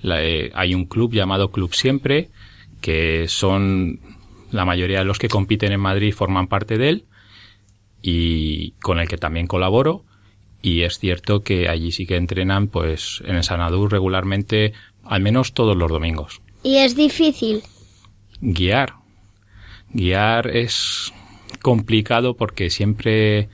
[0.03, 2.29] Eh, hay un club llamado Club Siempre,
[2.81, 3.99] que son
[4.51, 7.05] la mayoría de los que compiten en Madrid forman parte de él
[8.01, 10.05] y con el que también colaboro
[10.61, 15.53] y es cierto que allí sí que entrenan pues en el Sanadú regularmente al menos
[15.53, 16.41] todos los domingos.
[16.63, 17.61] ¿Y es difícil?
[18.41, 18.93] Guiar.
[19.91, 21.13] Guiar es
[21.61, 23.49] complicado porque siempre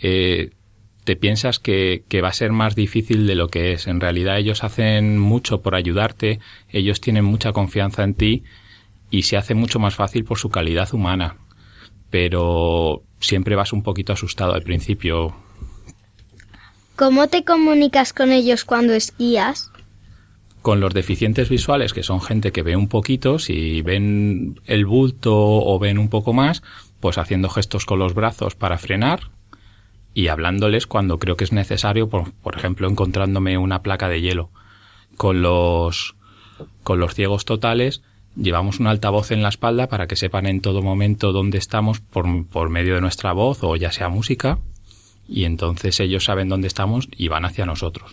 [0.00, 0.50] eh,
[1.04, 3.86] te piensas que, que, va a ser más difícil de lo que es.
[3.86, 8.42] En realidad ellos hacen mucho por ayudarte, ellos tienen mucha confianza en ti
[9.10, 11.36] y se hace mucho más fácil por su calidad humana.
[12.10, 15.34] Pero siempre vas un poquito asustado al principio
[16.98, 19.70] ¿Cómo te comunicas con ellos cuando esquías?
[20.62, 25.32] Con los deficientes visuales, que son gente que ve un poquito, si ven el bulto
[25.32, 26.64] o ven un poco más,
[26.98, 29.30] pues haciendo gestos con los brazos para frenar
[30.12, 34.50] y hablándoles cuando creo que es necesario, por, por ejemplo, encontrándome una placa de hielo.
[35.16, 36.16] Con los,
[36.82, 38.02] con los ciegos totales,
[38.38, 42.46] llevamos un altavoz en la espalda para que sepan en todo momento dónde estamos por,
[42.46, 44.58] por medio de nuestra voz o ya sea música
[45.28, 48.12] y entonces ellos saben dónde estamos y van hacia nosotros.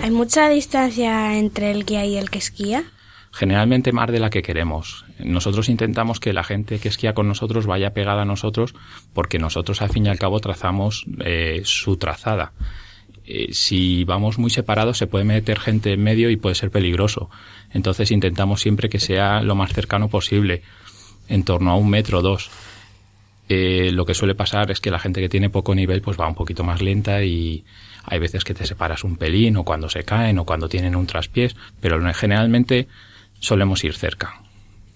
[0.00, 2.84] ¿Hay mucha distancia entre el guía y el que esquía?
[3.30, 5.04] Generalmente más de la que queremos.
[5.18, 8.74] Nosotros intentamos que la gente que esquía con nosotros vaya pegada a nosotros
[9.12, 12.52] porque nosotros al fin y al cabo trazamos eh, su trazada.
[13.26, 17.30] Eh, si vamos muy separados se puede meter gente en medio y puede ser peligroso.
[17.72, 20.62] Entonces intentamos siempre que sea lo más cercano posible,
[21.28, 22.50] en torno a un metro o dos
[23.48, 26.26] eh, lo que suele pasar es que la gente que tiene poco nivel pues va
[26.26, 27.64] un poquito más lenta y
[28.04, 31.06] hay veces que te separas un pelín o cuando se caen o cuando tienen un
[31.06, 32.88] traspiés, pero generalmente
[33.40, 34.40] solemos ir cerca.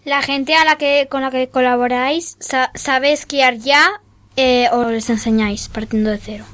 [0.05, 2.39] La gente a la que con la que colaboráis
[2.75, 4.01] sabe esquiar ya
[4.37, 6.45] eh, o les enseñáis partiendo de cero.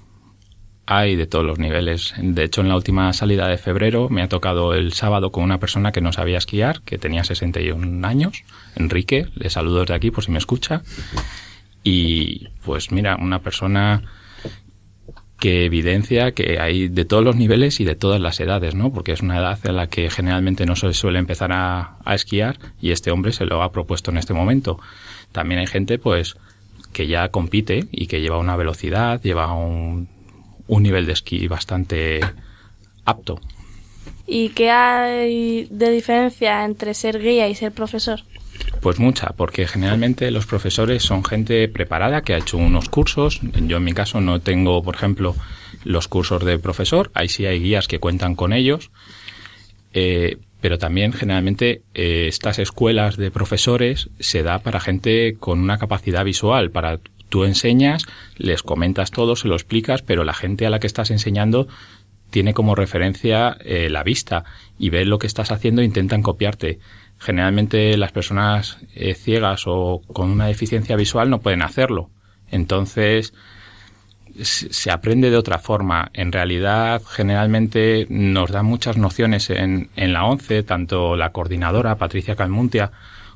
[0.87, 2.14] Hay de todos los niveles.
[2.18, 5.59] De hecho, en la última salida de febrero me ha tocado el sábado con una
[5.59, 8.44] persona que no sabía esquiar, que tenía 61 años,
[8.77, 10.83] Enrique, le saludo desde aquí por si me escucha.
[11.83, 14.03] Y pues mira, una persona
[15.38, 18.92] que evidencia que hay de todos los niveles y de todas las edades, ¿no?
[18.92, 22.92] Porque es una edad en la que generalmente no se suele empezar a, esquiar y
[22.92, 24.81] este hombre se lo ha propuesto en este momento.
[25.33, 26.37] También hay gente, pues,
[26.94, 30.09] que ya compite y que lleva una velocidad, lleva un,
[30.66, 32.20] un nivel de esquí bastante
[33.05, 33.40] apto.
[34.27, 38.20] ¿Y qué hay de diferencia entre ser guía y ser profesor?
[38.81, 43.40] Pues mucha, porque generalmente los profesores son gente preparada que ha hecho unos cursos.
[43.42, 45.35] Yo en mi caso no tengo, por ejemplo,
[45.85, 47.11] los cursos de profesor.
[47.14, 48.90] Ahí sí hay guías que cuentan con ellos.
[49.92, 55.77] Eh, pero también generalmente eh, estas escuelas de profesores se da para gente con una
[55.77, 58.07] capacidad visual, para tú enseñas,
[58.37, 61.69] les comentas todo, se lo explicas, pero la gente a la que estás enseñando
[62.31, 64.45] tiene como referencia eh, la vista
[64.79, 66.81] y ve lo que estás haciendo e intentan copiarte
[67.19, 72.11] generalmente las personas eh, ciegas o con una deficiencia visual no pueden hacerlo.
[72.51, 73.33] Entonces,
[74.43, 76.11] se aprende de otra forma.
[76.13, 82.37] En realidad, generalmente nos dan muchas nociones en, en la ONCE, tanto la coordinadora, Patricia
[82.37, 82.91] Calmuntia,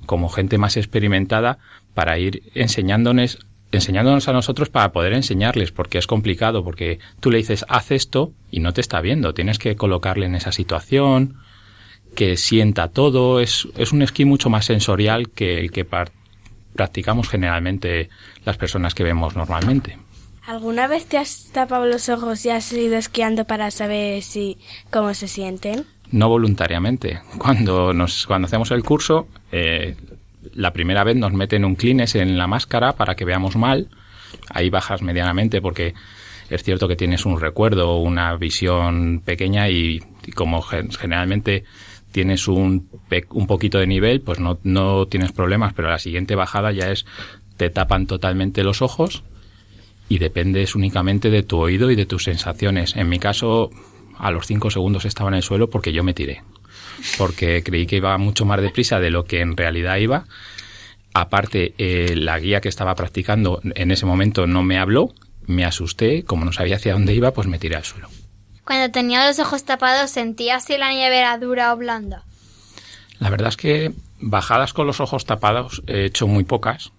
[0.07, 1.59] como gente más experimentada,
[1.95, 7.39] para ir enseñándonos, enseñándonos a nosotros para poder enseñarles, porque es complicado, porque tú le
[7.39, 9.35] dices, haz esto, y no te está viendo.
[9.35, 11.37] Tienes que colocarle en esa situación,
[12.15, 15.87] que sienta todo, es, es un esquí mucho más sensorial que el que
[16.75, 18.09] practicamos generalmente
[18.45, 19.99] las personas que vemos normalmente.
[20.47, 24.57] ¿Alguna vez te has tapado los ojos y has ido esquiando para saber si
[24.91, 25.85] cómo se sienten?
[26.11, 27.21] No voluntariamente.
[27.37, 29.95] Cuando nos cuando hacemos el curso, eh,
[30.59, 33.89] la primera vez nos meten un clines en la máscara para que veamos mal.
[34.51, 35.95] Ahí bajas medianamente porque
[36.51, 40.03] es cierto que tienes un recuerdo, una visión pequeña y,
[40.35, 41.65] como gen- generalmente
[42.13, 42.89] tienes un,
[43.31, 47.07] un poquito de nivel, pues no, no tienes problemas, pero la siguiente bajada ya es,
[47.57, 49.23] te tapan totalmente los ojos
[50.09, 52.97] y dependes únicamente de tu oído y de tus sensaciones.
[52.97, 53.71] En mi caso,
[54.19, 56.43] a los cinco segundos estaba en el suelo porque yo me tiré,
[57.17, 60.25] porque creí que iba mucho más deprisa de lo que en realidad iba.
[61.15, 65.15] Aparte, eh, la guía que estaba practicando en ese momento no me habló,
[65.47, 68.09] me asusté, como no sabía hacia dónde iba, pues me tiré al suelo.
[68.65, 72.25] Cuando tenía los ojos tapados, ¿sentías si la nieve era dura o blanda?
[73.19, 76.93] La verdad es que bajadas con los ojos tapados he hecho muy pocas,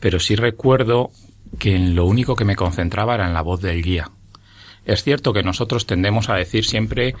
[0.00, 1.10] pero sí recuerdo
[1.58, 4.10] que en lo único que me concentraba era en la voz del guía.
[4.84, 7.14] Es cierto que nosotros tendemos a decir siempre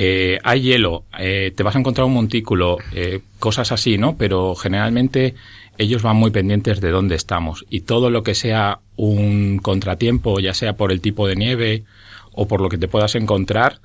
[0.00, 4.16] eh, hay hielo, eh, te vas a encontrar un montículo, eh, cosas así, ¿no?
[4.16, 5.34] Pero generalmente
[5.76, 10.54] ellos van muy pendientes de dónde estamos y todo lo que sea un contratiempo, ya
[10.54, 11.82] sea por el tipo de nieve
[12.30, 13.80] o por lo que te puedas encontrar,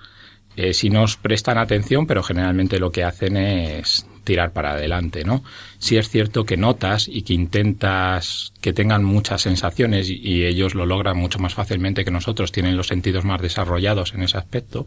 [0.55, 5.43] eh, si nos prestan atención, pero generalmente lo que hacen es tirar para adelante, ¿no?
[5.79, 10.75] Sí es cierto que notas y que intentas que tengan muchas sensaciones y, y ellos
[10.75, 14.85] lo logran mucho más fácilmente que nosotros, tienen los sentidos más desarrollados en ese aspecto,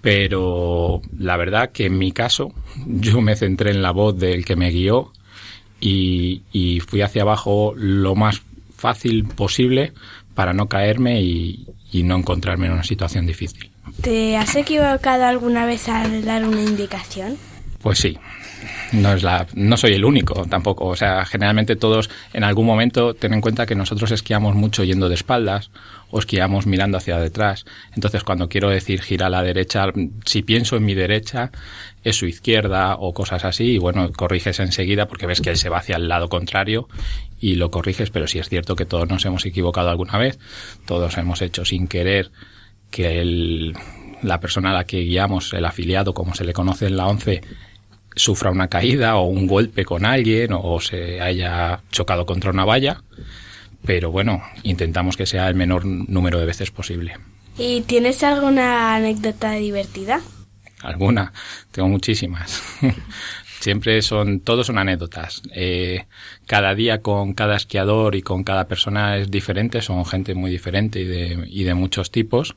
[0.00, 2.52] pero la verdad que en mi caso
[2.86, 5.12] yo me centré en la voz del que me guió
[5.80, 8.42] y, y fui hacia abajo lo más
[8.76, 9.92] fácil posible
[10.34, 13.70] para no caerme y, y no encontrarme en una situación difícil.
[14.00, 17.36] ¿Te has equivocado alguna vez al dar una indicación?
[17.80, 18.18] Pues sí.
[18.92, 20.86] No es la, no soy el único tampoco.
[20.86, 25.08] O sea, generalmente todos en algún momento ten en cuenta que nosotros esquiamos mucho yendo
[25.08, 25.70] de espaldas
[26.14, 27.64] o esquiamos mirando hacia detrás.
[27.92, 29.86] Entonces, cuando quiero decir gira a la derecha,
[30.24, 31.50] si pienso en mi derecha,
[32.04, 33.72] es su izquierda o cosas así.
[33.72, 36.88] Y bueno, corriges enseguida porque ves que él se va hacia el lado contrario
[37.40, 38.10] y lo corriges.
[38.10, 40.38] Pero sí es cierto que todos nos hemos equivocado alguna vez.
[40.86, 42.30] Todos hemos hecho sin querer
[42.92, 43.74] que el,
[44.22, 47.40] la persona a la que guiamos, el afiliado, como se le conoce en la 11,
[48.14, 53.02] sufra una caída o un golpe con alguien o se haya chocado contra una valla.
[53.86, 57.16] Pero bueno, intentamos que sea el menor número de veces posible.
[57.58, 60.20] ¿Y tienes alguna anécdota divertida?
[60.82, 61.32] Alguna,
[61.70, 62.62] tengo muchísimas.
[63.60, 65.42] Siempre son, todos son anécdotas.
[65.54, 66.06] Eh,
[66.46, 71.00] cada día con cada esquiador y con cada persona es diferente, son gente muy diferente
[71.00, 72.56] y de, y de muchos tipos.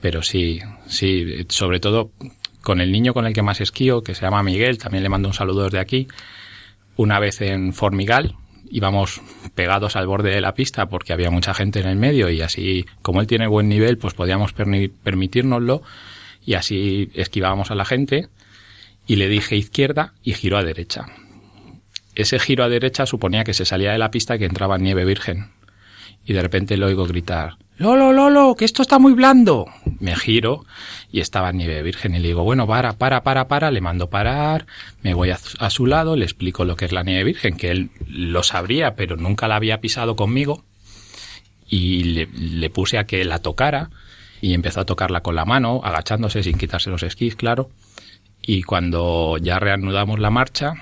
[0.00, 2.12] Pero sí, sí, sobre todo
[2.60, 5.28] con el niño con el que más esquío, que se llama Miguel, también le mando
[5.28, 6.06] un saludo desde aquí.
[6.96, 8.36] Una vez en Formigal,
[8.70, 9.20] íbamos
[9.54, 12.86] pegados al borde de la pista porque había mucha gente en el medio y así,
[13.02, 15.82] como él tiene buen nivel, pues podíamos permitírnoslo
[16.44, 18.28] y así esquivábamos a la gente
[19.06, 21.06] y le dije izquierda y giró a derecha.
[22.14, 24.82] Ese giro a derecha suponía que se salía de la pista y que entraba en
[24.82, 25.50] nieve virgen.
[26.24, 29.66] Y de repente le oigo gritar, Lolo, Lolo, que esto está muy blando.
[30.00, 30.64] Me giro
[31.12, 34.66] y estaba nieve virgen y le digo, bueno, para, para, para, para, le mando parar,
[35.02, 37.70] me voy a, a su lado, le explico lo que es la nieve virgen, que
[37.70, 40.64] él lo sabría, pero nunca la había pisado conmigo.
[41.68, 43.90] Y le, le puse a que la tocara
[44.40, 47.70] y empezó a tocarla con la mano, agachándose sin quitarse los esquís, claro.
[48.40, 50.74] Y cuando ya reanudamos la marcha,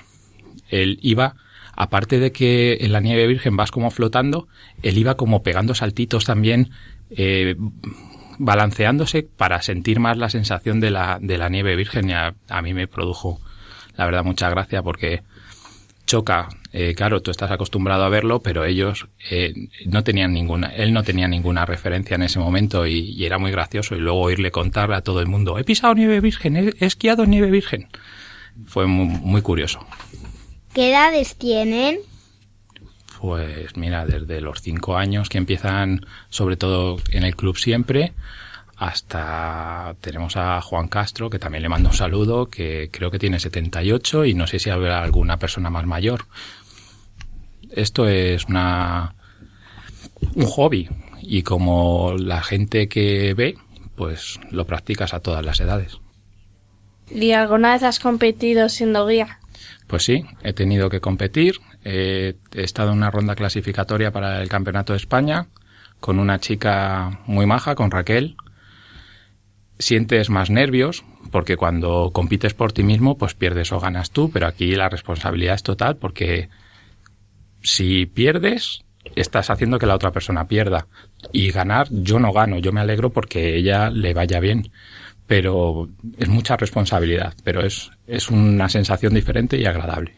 [0.69, 1.37] él iba,
[1.77, 4.49] aparte de que en la nieve virgen vas como flotando,
[4.83, 6.71] él iba como pegando saltitos también,
[7.11, 7.57] eh,
[8.39, 12.11] balanceándose para sentir más la sensación de la, de la nieve virgen.
[12.11, 13.41] Y a, mí me produjo,
[13.97, 15.23] la verdad, mucha gracia porque
[16.07, 19.55] choca, eh, claro, tú estás acostumbrado a verlo, pero ellos eh,
[19.87, 23.97] no tenían ninguna, él no tenía ninguna referencia en ese momento y, era muy gracioso
[23.97, 27.51] y luego oírle contarle a todo el mundo, he pisado nieve virgen, he, esquiado nieve
[27.51, 27.89] virgen.
[28.67, 29.85] Fue muy curioso.
[30.75, 31.99] ¿Qué edades tienen?
[33.21, 38.13] Pues mira, desde los cinco años que empiezan, sobre todo en el club siempre,
[38.77, 43.39] hasta tenemos a Juan Castro, que también le mando un saludo, que creo que tiene
[43.39, 46.27] 78 y no sé si habrá alguna persona más mayor.
[47.71, 49.15] Esto es una
[50.35, 50.89] un hobby
[51.23, 53.57] y como la gente que ve,
[53.95, 55.99] pues lo practicas a todas las edades.
[57.11, 59.39] ¿Y alguna vez has competido siendo guía?
[59.87, 61.57] Pues sí, he tenido que competir.
[61.85, 65.49] He estado en una ronda clasificatoria para el Campeonato de España
[66.01, 68.37] con una chica muy maja, con Raquel.
[69.79, 74.47] Sientes más nervios porque cuando compites por ti mismo, pues pierdes o ganas tú, pero
[74.47, 76.49] aquí la responsabilidad es total porque
[77.63, 78.85] si pierdes,
[79.17, 80.87] estás haciendo que la otra persona pierda.
[81.33, 84.71] Y ganar, yo no gano, yo me alegro porque ella le vaya bien
[85.27, 90.15] pero es mucha responsabilidad, pero es, es una sensación diferente y agradable.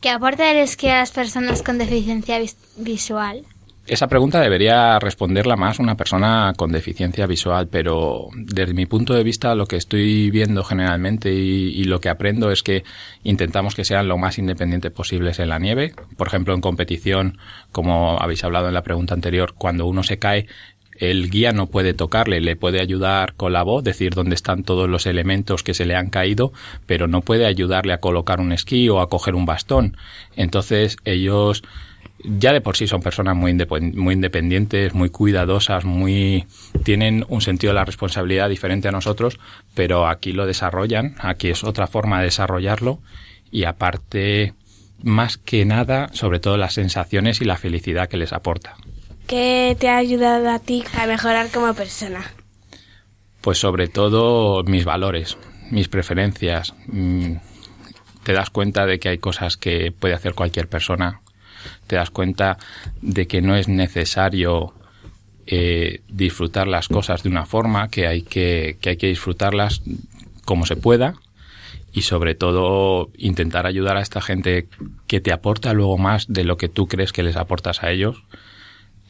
[0.00, 3.44] ¿Qué aporta el esquí a las personas con deficiencia vis- visual?
[3.86, 9.22] esa pregunta debería responderla más una persona con deficiencia visual, pero desde mi punto de
[9.22, 12.82] vista lo que estoy viendo generalmente y, y, lo que aprendo es que
[13.24, 15.92] intentamos que sean lo más independientes posibles en la nieve.
[16.16, 17.36] Por ejemplo, en competición,
[17.72, 20.46] como habéis hablado en la pregunta anterior, cuando uno se cae,
[20.98, 24.88] el guía no puede tocarle, le puede ayudar con la voz, decir dónde están todos
[24.88, 26.52] los elementos que se le han caído,
[26.86, 29.96] pero no puede ayudarle a colocar un esquí o a coger un bastón.
[30.36, 31.62] Entonces ellos
[32.24, 36.46] ya de por sí son personas muy, independientes, muy cuidadosas, muy
[36.82, 39.38] tienen un sentido de la responsabilidad diferente a nosotros,
[39.74, 43.00] pero aquí lo desarrollan, aquí es otra forma de desarrollarlo
[43.50, 44.54] y aparte
[45.02, 48.76] más que nada, sobre todo las sensaciones y la felicidad que les aporta.
[49.26, 52.22] ¿Qué te ha ayudado a ti a mejorar como persona?
[53.40, 55.38] Pues sobre todo mis valores,
[55.70, 56.74] mis preferencias.
[56.86, 57.36] Mm,
[58.22, 61.22] te das cuenta de que hay cosas que puede hacer cualquier persona.
[61.86, 62.58] Te das cuenta
[63.00, 64.74] de que no es necesario
[65.46, 69.82] eh, disfrutar las cosas de una forma, que hay que, que hay que disfrutarlas
[70.44, 71.14] como se pueda
[71.92, 74.68] y sobre todo intentar ayudar a esta gente
[75.06, 78.22] que te aporta luego más de lo que tú crees que les aportas a ellos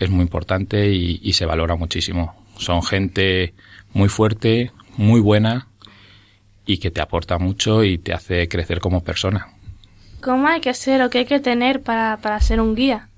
[0.05, 2.35] es muy importante y, y, se valora muchísimo.
[2.59, 3.55] Son gente
[3.93, 5.69] muy fuerte, muy buena
[6.67, 9.49] y que te aporta mucho y te hace crecer como persona.
[10.21, 13.09] ¿Cómo hay que ser o qué hay que tener para, para ser un guía?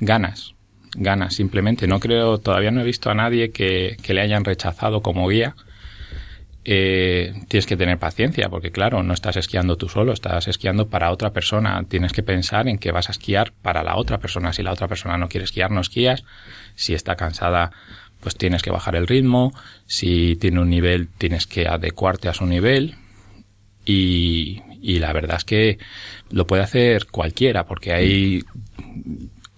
[0.00, 0.54] Ganas,
[0.94, 1.86] ganas simplemente.
[1.86, 5.54] No creo, todavía no he visto a nadie que, que le hayan rechazado como guía.
[6.62, 11.10] Eh, tienes que tener paciencia porque claro, no estás esquiando tú solo, estás esquiando para
[11.10, 11.82] otra persona.
[11.88, 14.52] Tienes que pensar en que vas a esquiar para la otra persona.
[14.52, 16.24] Si la otra persona no quiere esquiar, no esquías.
[16.74, 17.72] Si está cansada,
[18.20, 19.52] pues tienes que bajar el ritmo.
[19.86, 22.96] Si tiene un nivel, tienes que adecuarte a su nivel.
[23.86, 25.78] Y, y la verdad es que
[26.30, 28.44] lo puede hacer cualquiera porque hay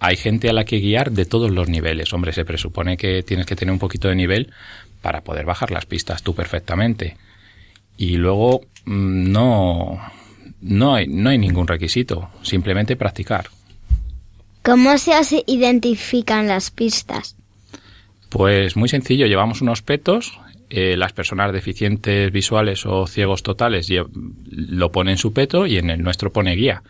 [0.02, 2.12] hay gente a la que guiar de todos los niveles.
[2.12, 4.52] Hombre, se presupone que tienes que tener un poquito de nivel
[5.02, 7.16] para poder bajar las pistas tú perfectamente.
[7.98, 10.00] Y luego no,
[10.60, 13.48] no, hay, no hay ningún requisito, simplemente practicar.
[14.62, 15.12] ¿Cómo se
[15.46, 17.36] identifican las pistas?
[18.28, 20.38] Pues muy sencillo, llevamos unos petos,
[20.74, 23.88] eh, las personas deficientes visuales o ciegos totales
[24.50, 26.82] lo ponen su peto y en el nuestro pone guía.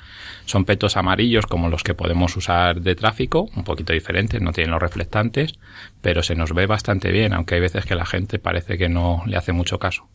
[0.47, 4.71] Son petos amarillos como los que podemos usar de tráfico, un poquito diferentes, no tienen
[4.71, 5.55] los reflectantes,
[6.01, 9.25] pero se nos ve bastante bien, aunque hay veces que la gente parece que no
[9.27, 10.07] le hace mucho caso.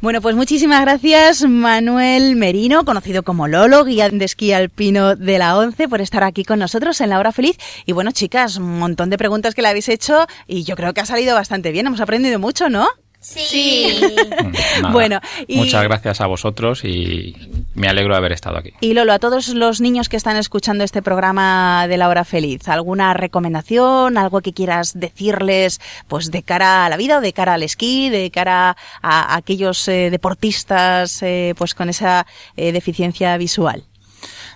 [0.00, 5.58] Bueno, pues muchísimas gracias Manuel Merino, conocido como Lolo, guía de esquí alpino de la
[5.58, 7.58] ONCE, por estar aquí con nosotros en La Hora Feliz.
[7.84, 11.00] Y bueno, chicas, un montón de preguntas que le habéis hecho y yo creo que
[11.00, 12.86] ha salido bastante bien, hemos aprendido mucho, ¿no?
[13.28, 13.40] Sí.
[13.46, 14.00] sí.
[14.82, 15.56] Nada, bueno, y...
[15.56, 17.36] muchas gracias a vosotros y
[17.74, 18.72] me alegro de haber estado aquí.
[18.80, 22.66] Y Lolo, a todos los niños que están escuchando este programa de la hora feliz,
[22.68, 27.54] ¿alguna recomendación, algo que quieras decirles pues de cara a la vida o de cara
[27.54, 32.26] al esquí, de cara a, aquellos eh, deportistas eh, pues con esa
[32.56, 33.84] eh, deficiencia visual?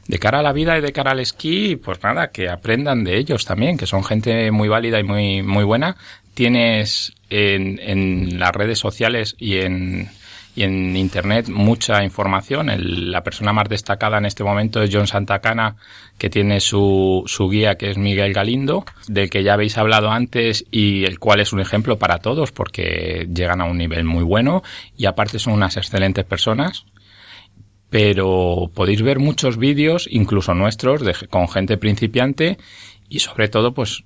[0.06, 3.18] de cara a la vida y de cara al esquí, pues nada, que aprendan de
[3.18, 5.96] ellos también, que son gente muy válida y muy, muy buena.
[6.34, 10.08] Tienes en, en las redes sociales y en,
[10.54, 12.68] y en Internet mucha información.
[12.70, 15.76] El, la persona más destacada en este momento es John Santacana,
[16.18, 20.64] que tiene su, su guía, que es Miguel Galindo, del que ya habéis hablado antes
[20.70, 24.62] y el cual es un ejemplo para todos porque llegan a un nivel muy bueno
[24.96, 26.84] y aparte son unas excelentes personas.
[27.88, 32.56] Pero podéis ver muchos vídeos, incluso nuestros, de, con gente principiante
[33.10, 34.04] y sobre todo, pues,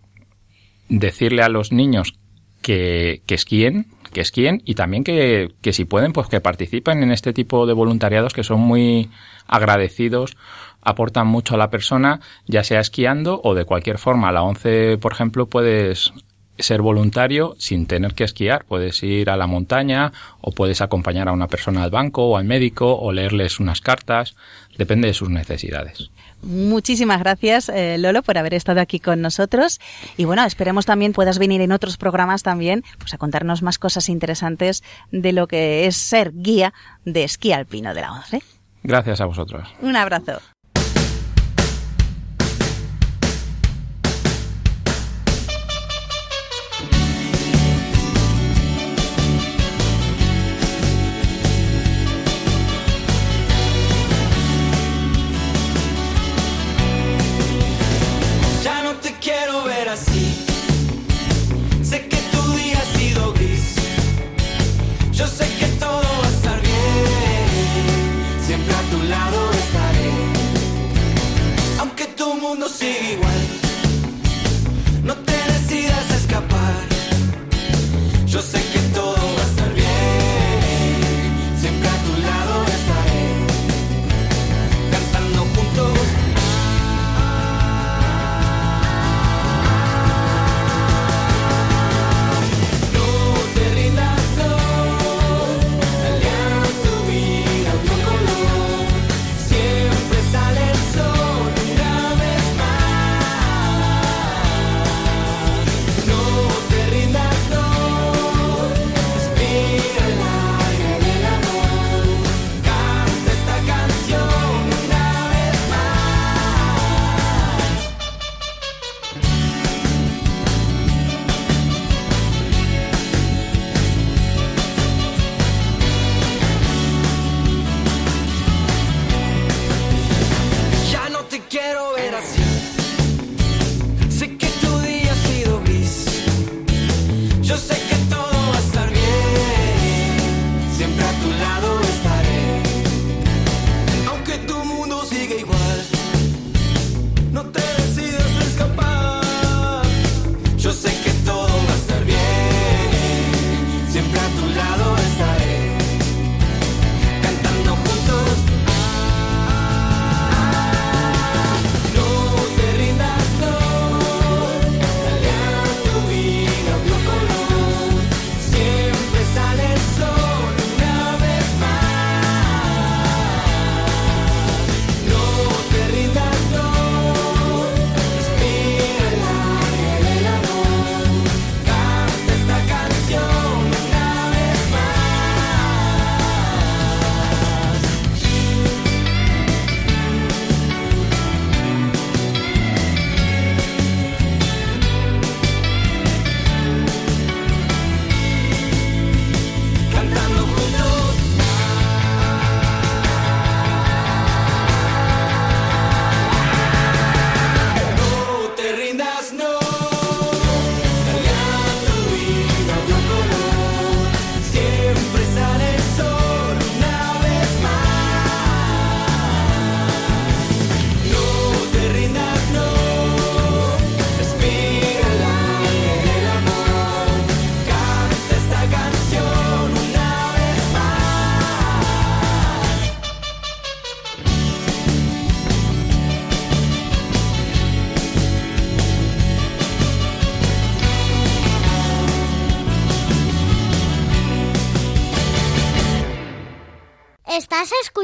[0.88, 2.14] decirle a los niños
[2.62, 7.12] que, que esquíen, que esquíen y también que, que si pueden, pues que participen en
[7.12, 9.10] este tipo de voluntariados que son muy
[9.46, 10.36] agradecidos,
[10.82, 14.28] aportan mucho a la persona, ya sea esquiando o de cualquier forma.
[14.28, 16.12] A la 11, por ejemplo, puedes
[16.58, 18.64] ser voluntario sin tener que esquiar.
[18.64, 22.44] Puedes ir a la montaña o puedes acompañar a una persona al banco o al
[22.44, 24.36] médico o leerles unas cartas.
[24.78, 26.10] Depende de sus necesidades.
[26.42, 29.80] Muchísimas gracias, eh, Lolo, por haber estado aquí con nosotros.
[30.16, 34.08] Y bueno, esperemos también puedas venir en otros programas también pues a contarnos más cosas
[34.08, 36.72] interesantes de lo que es ser guía
[37.04, 38.42] de esquí alpino de la ONCE.
[38.82, 39.68] Gracias a vosotros.
[39.80, 40.40] Un abrazo.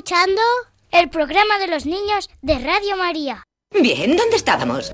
[0.03, 0.42] Escuchando?
[0.90, 3.46] El programa de los niños de Radio María.
[3.70, 4.92] Bien, ¿dónde estábamos?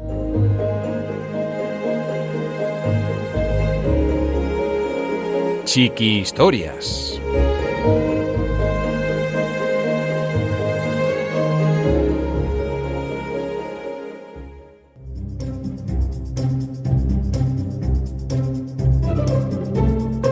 [5.64, 7.18] Chiqui Historias.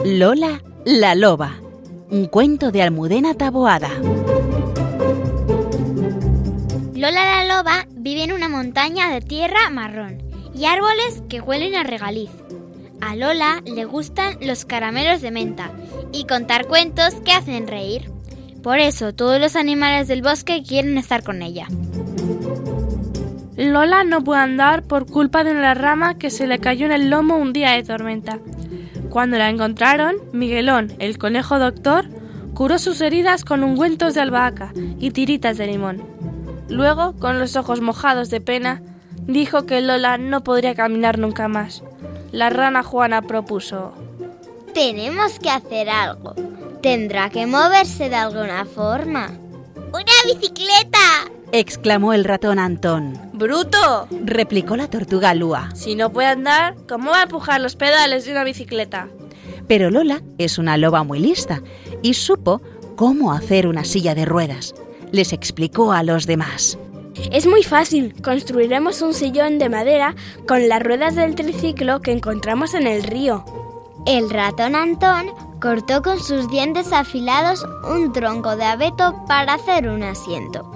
[0.05, 1.55] Lola la loba.
[2.11, 3.91] Un cuento de Almudena Taboada.
[7.07, 10.19] Lola la loba vive en una montaña de tierra marrón
[10.53, 12.31] y árboles que huelen a regaliz.
[13.01, 15.71] A Lola le gustan los caramelos de menta
[16.13, 18.11] y contar cuentos que hacen reír.
[18.61, 21.69] Por eso todos los animales del bosque quieren estar con ella.
[23.57, 27.09] Lola no puede andar por culpa de una rama que se le cayó en el
[27.09, 28.41] lomo un día de tormenta.
[29.11, 32.09] Cuando la encontraron, Miguelón, el conejo doctor,
[32.53, 36.16] curó sus heridas con ungüentos de albahaca y tiritas de limón.
[36.69, 38.83] Luego, con los ojos mojados de pena,
[39.27, 41.83] dijo que Lola no podría caminar nunca más.
[42.33, 43.93] La rana Juana propuso.
[44.75, 46.35] Tenemos que hacer algo.
[46.83, 49.31] Tendrá que moverse de alguna forma.
[49.93, 50.99] ¡Una bicicleta!
[51.53, 53.19] exclamó el ratón Antón.
[53.33, 54.09] ¡Bruto!
[54.25, 55.71] replicó la tortuga Lua.
[55.75, 59.09] Si no puede andar, ¿cómo va a empujar los pedales de una bicicleta?
[59.69, 61.62] Pero Lola es una loba muy lista
[62.03, 62.61] y supo
[62.97, 64.75] cómo hacer una silla de ruedas.
[65.13, 66.79] Les explicó a los demás.
[67.31, 68.15] Es muy fácil.
[68.23, 70.15] Construiremos un sillón de madera
[70.47, 73.45] con las ruedas del triciclo que encontramos en el río.
[74.07, 75.27] El ratón Antón
[75.61, 80.71] cortó con sus dientes afilados un tronco de abeto para hacer un asiento.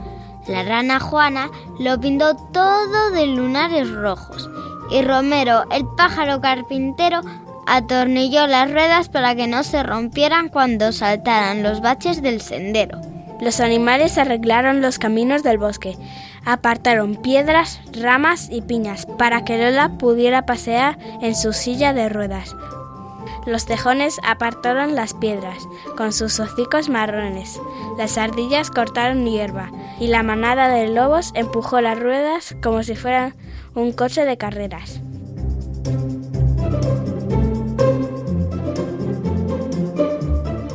[0.49, 4.51] La rana Juana lo pintó todo de lunares rojos
[4.91, 7.21] y Romero, el pájaro carpintero,
[7.67, 13.01] atornilló las ruedas para que no se rompieran cuando saltaran los baches del sendero.
[13.41, 15.97] Los animales arreglaron los caminos del bosque,
[16.45, 22.55] apartaron piedras, ramas y piñas para que Lola pudiera pasear en su silla de ruedas.
[23.47, 25.67] Los tejones apartaron las piedras
[25.97, 27.59] con sus hocicos marrones.
[27.97, 33.35] Las ardillas cortaron hierba y la manada de lobos empujó las ruedas como si fueran
[33.75, 35.01] un coche de carreras.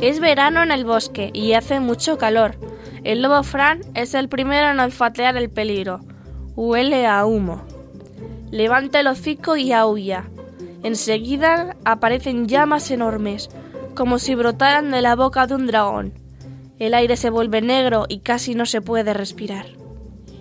[0.06, 2.54] Es verano en el bosque y hace mucho calor.
[3.02, 5.98] El lobo Fran es el primero en olfatear el peligro.
[6.54, 7.64] Huele a humo.
[8.52, 10.26] Levanta el hocico y aúlla.
[10.84, 13.50] Enseguida aparecen llamas enormes,
[13.96, 16.12] como si brotaran de la boca de un dragón.
[16.78, 19.66] El aire se vuelve negro y casi no se puede respirar.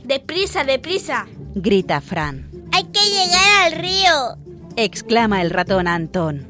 [0.03, 1.25] ¡Deprisa, deprisa!
[1.55, 2.51] grita Fran.
[2.71, 4.53] ¡Hay que llegar al río!
[4.75, 6.49] exclama el ratón Antón.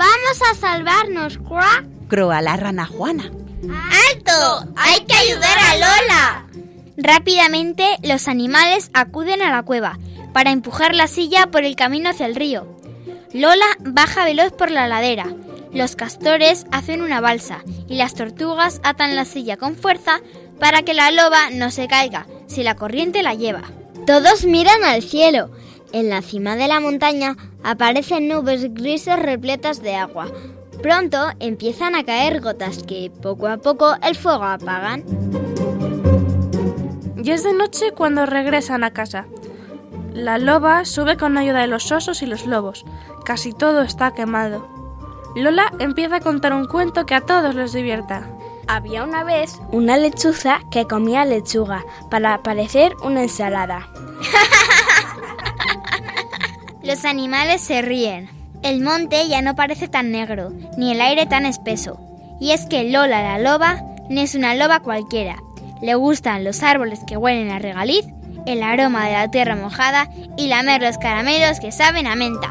[0.00, 1.36] ¡Vamos a salvarnos!
[1.46, 1.84] ¡Cuá!
[2.08, 3.30] croa la rana Juana.
[4.14, 4.72] ¡Alto!
[4.74, 6.46] ¡Hay que ayudar a Lola!
[6.96, 9.98] Rápidamente los animales acuden a la cueva
[10.32, 12.66] para empujar la silla por el camino hacia el río.
[13.34, 15.26] Lola baja veloz por la ladera.
[15.70, 20.22] Los castores hacen una balsa y las tortugas atan la silla con fuerza
[20.58, 23.64] para que la loba no se caiga si la corriente la lleva.
[24.06, 25.50] Todos miran al cielo.
[25.92, 30.28] En la cima de la montaña aparecen nubes grises repletas de agua.
[30.82, 35.04] Pronto empiezan a caer gotas que poco a poco el fuego apagan.
[37.22, 39.26] Y es de noche cuando regresan a casa.
[40.14, 42.84] La loba sube con ayuda de los osos y los lobos.
[43.24, 44.68] Casi todo está quemado.
[45.34, 48.28] Lola empieza a contar un cuento que a todos les divierta.
[48.68, 53.88] Había una vez una lechuza que comía lechuga para parecer una ensalada.
[56.82, 58.30] Los animales se ríen.
[58.62, 62.00] El monte ya no parece tan negro, ni el aire tan espeso.
[62.40, 65.36] Y es que Lola la loba no es una loba cualquiera.
[65.82, 68.06] Le gustan los árboles que huelen a regaliz,
[68.46, 72.50] el aroma de la tierra mojada y lamer los caramelos que saben a menta.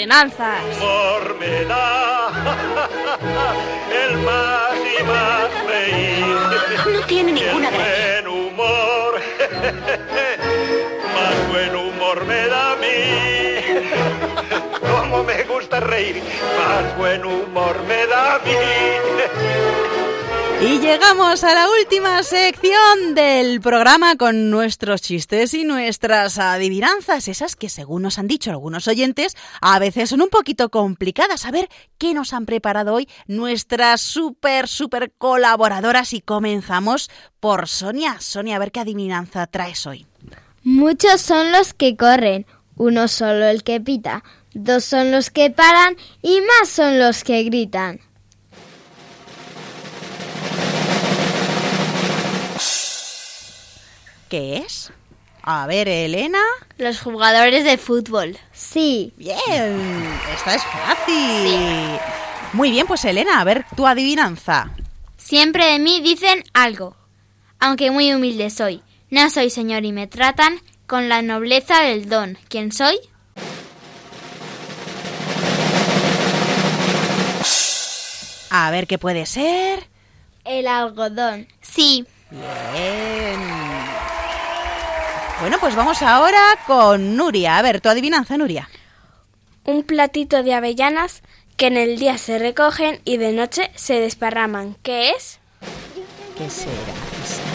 [0.00, 0.62] Chistenanzas.
[0.78, 2.30] Humor me da
[4.08, 6.24] el más y más reír.
[6.90, 9.20] No tiene ninguna El buen humor,
[11.14, 12.96] más buen humor me da a mí.
[14.90, 16.22] Como me gusta reír,
[16.56, 19.09] más buen humor me da a mí.
[20.62, 27.56] Y llegamos a la última sección del programa con nuestros chistes y nuestras adivinanzas, esas
[27.56, 31.46] que según nos han dicho algunos oyentes, a veces son un poquito complicadas.
[31.46, 38.20] A ver qué nos han preparado hoy nuestras súper, súper colaboradoras y comenzamos por Sonia.
[38.20, 40.06] Sonia, a ver qué adivinanza traes hoy.
[40.62, 42.44] Muchos son los que corren,
[42.76, 47.42] uno solo el que pita, dos son los que paran y más son los que
[47.44, 48.09] gritan.
[54.30, 54.92] ¿Qué es?
[55.42, 56.38] A ver, Elena.
[56.78, 58.38] Los jugadores de fútbol.
[58.52, 59.12] Sí.
[59.16, 59.36] Bien,
[60.32, 61.98] esta es fácil.
[62.52, 64.70] Muy bien, pues Elena, a ver tu adivinanza.
[65.16, 66.94] Siempre de mí dicen algo,
[67.58, 68.82] aunque muy humilde soy.
[69.10, 72.38] No soy señor y me tratan con la nobleza del don.
[72.48, 73.00] ¿Quién soy?
[78.50, 79.88] A ver qué puede ser.
[80.44, 81.48] El algodón.
[81.62, 82.06] Sí.
[82.30, 83.40] Bien.
[85.40, 87.56] Bueno, pues vamos ahora con Nuria.
[87.56, 88.68] A ver, tu adivinanza, Nuria.
[89.64, 91.22] Un platito de avellanas
[91.56, 94.76] que en el día se recogen y de noche se desparraman.
[94.82, 95.38] ¿Qué es?
[96.36, 96.72] ¿Qué será?
[96.74, 97.50] ¿Qué será?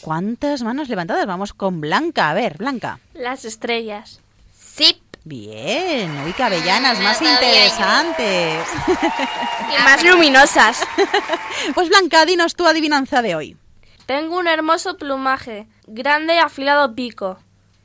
[0.00, 1.26] ¿Cuántas manos levantadas?
[1.26, 2.30] Vamos con Blanca.
[2.30, 2.98] A ver, Blanca.
[3.12, 4.20] Las estrellas.
[4.58, 5.02] Sí.
[5.24, 6.10] Bien.
[6.24, 8.66] Uy, qué avellanas más interesantes.
[8.88, 10.82] Y más luminosas.
[11.74, 13.56] Pues Blanca, dinos tu adivinanza de hoy.
[14.06, 17.38] Tengo un hermoso plumaje, grande y afilado pico.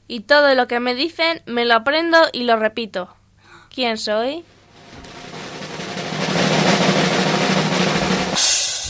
[0.08, 3.16] Y todo lo que me dicen me lo aprendo y lo repito.
[3.74, 4.44] ¿Quién soy?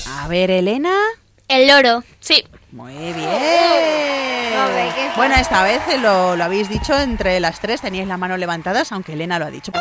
[0.08, 0.96] A ver, Elena.
[1.48, 2.04] El loro.
[2.20, 2.44] Sí.
[2.72, 3.30] Muy bien.
[5.16, 9.14] Bueno, esta vez lo, lo habéis dicho entre las tres, teníais la mano levantadas, aunque
[9.14, 9.72] Elena lo ha dicho.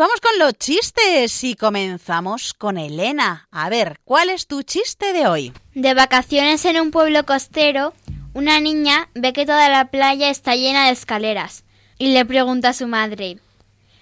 [0.00, 3.46] Vamos con los chistes y comenzamos con Elena.
[3.50, 5.52] A ver, ¿cuál es tu chiste de hoy?
[5.74, 7.92] De vacaciones en un pueblo costero,
[8.32, 11.64] una niña ve que toda la playa está llena de escaleras
[11.98, 13.40] y le pregunta a su madre,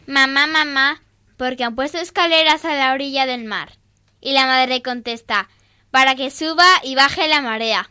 [0.07, 1.03] Mamá, mamá,
[1.36, 3.72] ¿por qué han puesto escaleras a la orilla del mar?
[4.20, 5.49] Y la madre contesta,
[5.90, 7.90] para que suba y baje la marea.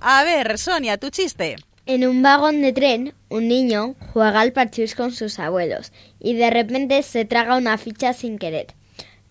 [0.00, 1.56] A ver, Sonia, tu chiste.
[1.86, 6.48] En un vagón de tren, un niño juega al parchís con sus abuelos y de
[6.48, 8.68] repente se traga una ficha sin querer.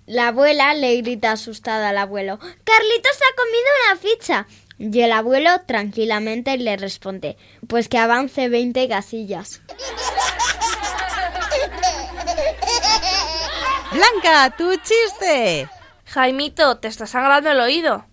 [0.05, 4.47] La abuela le grita asustada al abuelo, Carlitos ha comido una ficha.
[4.77, 7.37] Y el abuelo tranquilamente le responde,
[7.67, 9.61] pues que avance 20 casillas.
[13.91, 15.69] Blanca, tu chiste.
[16.05, 18.05] Jaimito, ¿te está sangrando el oído?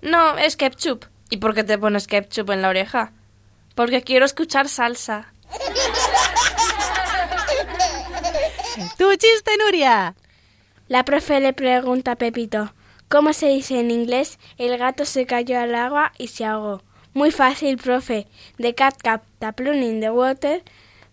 [0.00, 1.04] No, es ketchup.
[1.28, 3.12] ¿Y por qué te pones ketchup en la oreja?
[3.74, 5.32] Porque quiero escuchar salsa.
[8.98, 10.14] Tu chiste, Nuria.
[10.88, 12.72] La profe le pregunta a Pepito,
[13.08, 14.38] ¿cómo se dice en inglés?
[14.58, 16.82] El gato se cayó al agua y se ahogó.
[17.14, 18.26] Muy fácil, profe.
[18.58, 20.62] The cat kept the plum in the water.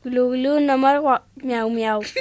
[0.04, 2.02] Glu glu no more wa- miau miau.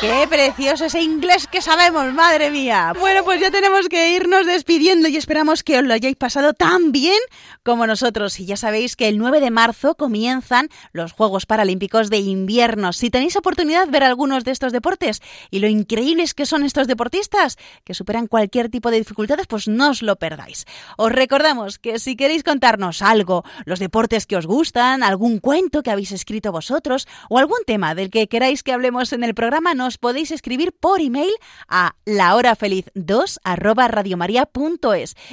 [0.00, 2.92] Qué precioso ese inglés que sabemos, madre mía.
[3.00, 6.92] Bueno, pues ya tenemos que irnos despidiendo y esperamos que os lo hayáis pasado tan
[6.92, 7.18] bien
[7.62, 8.38] como nosotros.
[8.38, 12.92] Y ya sabéis que el 9 de marzo comienzan los Juegos Paralímpicos de Invierno.
[12.92, 16.88] Si tenéis oportunidad de ver algunos de estos deportes y lo increíbles que son estos
[16.88, 20.66] deportistas, que superan cualquier tipo de dificultades, pues no os lo perdáis.
[20.98, 25.90] Os recordamos que si queréis contarnos algo, los deportes que os gustan, algún cuento que
[25.90, 29.98] habéis escrito vosotros o algún tema del que queráis que hablemos en el programa, nos
[29.98, 31.30] podéis escribir por email
[31.68, 33.38] a lahorafeliz2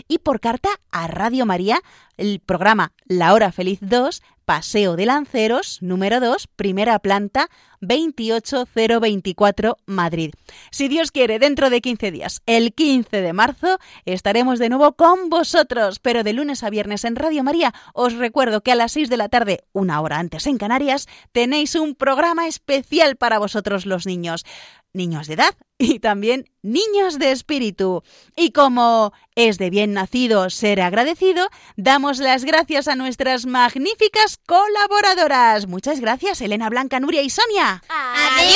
[0.07, 1.81] y por carta a Radio María,
[2.17, 7.49] el programa La Hora Feliz 2, Paseo de Lanceros, número 2, primera planta,
[7.81, 10.33] 28024, Madrid.
[10.71, 15.29] Si Dios quiere, dentro de 15 días, el 15 de marzo, estaremos de nuevo con
[15.29, 17.73] vosotros, pero de lunes a viernes en Radio María.
[17.93, 21.75] Os recuerdo que a las 6 de la tarde, una hora antes en Canarias, tenéis
[21.75, 24.45] un programa especial para vosotros los niños
[24.93, 28.03] niños de edad y también niños de espíritu.
[28.35, 35.67] Y como es de bien nacido ser agradecido, damos las gracias a nuestras magníficas colaboradoras.
[35.67, 37.83] Muchas gracias, Elena Blanca, Nuria y Sonia.
[37.89, 38.53] ¡Adiós!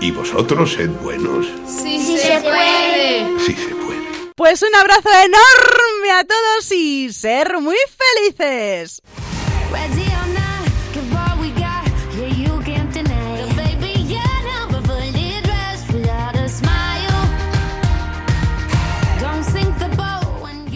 [0.00, 1.46] ¿Y vosotros sed buenos?
[1.66, 3.38] Sí, sí se puede.
[3.40, 3.88] Sí se puede.
[4.34, 7.76] Pues un abrazo enorme a todos y ser muy
[8.36, 9.02] felices.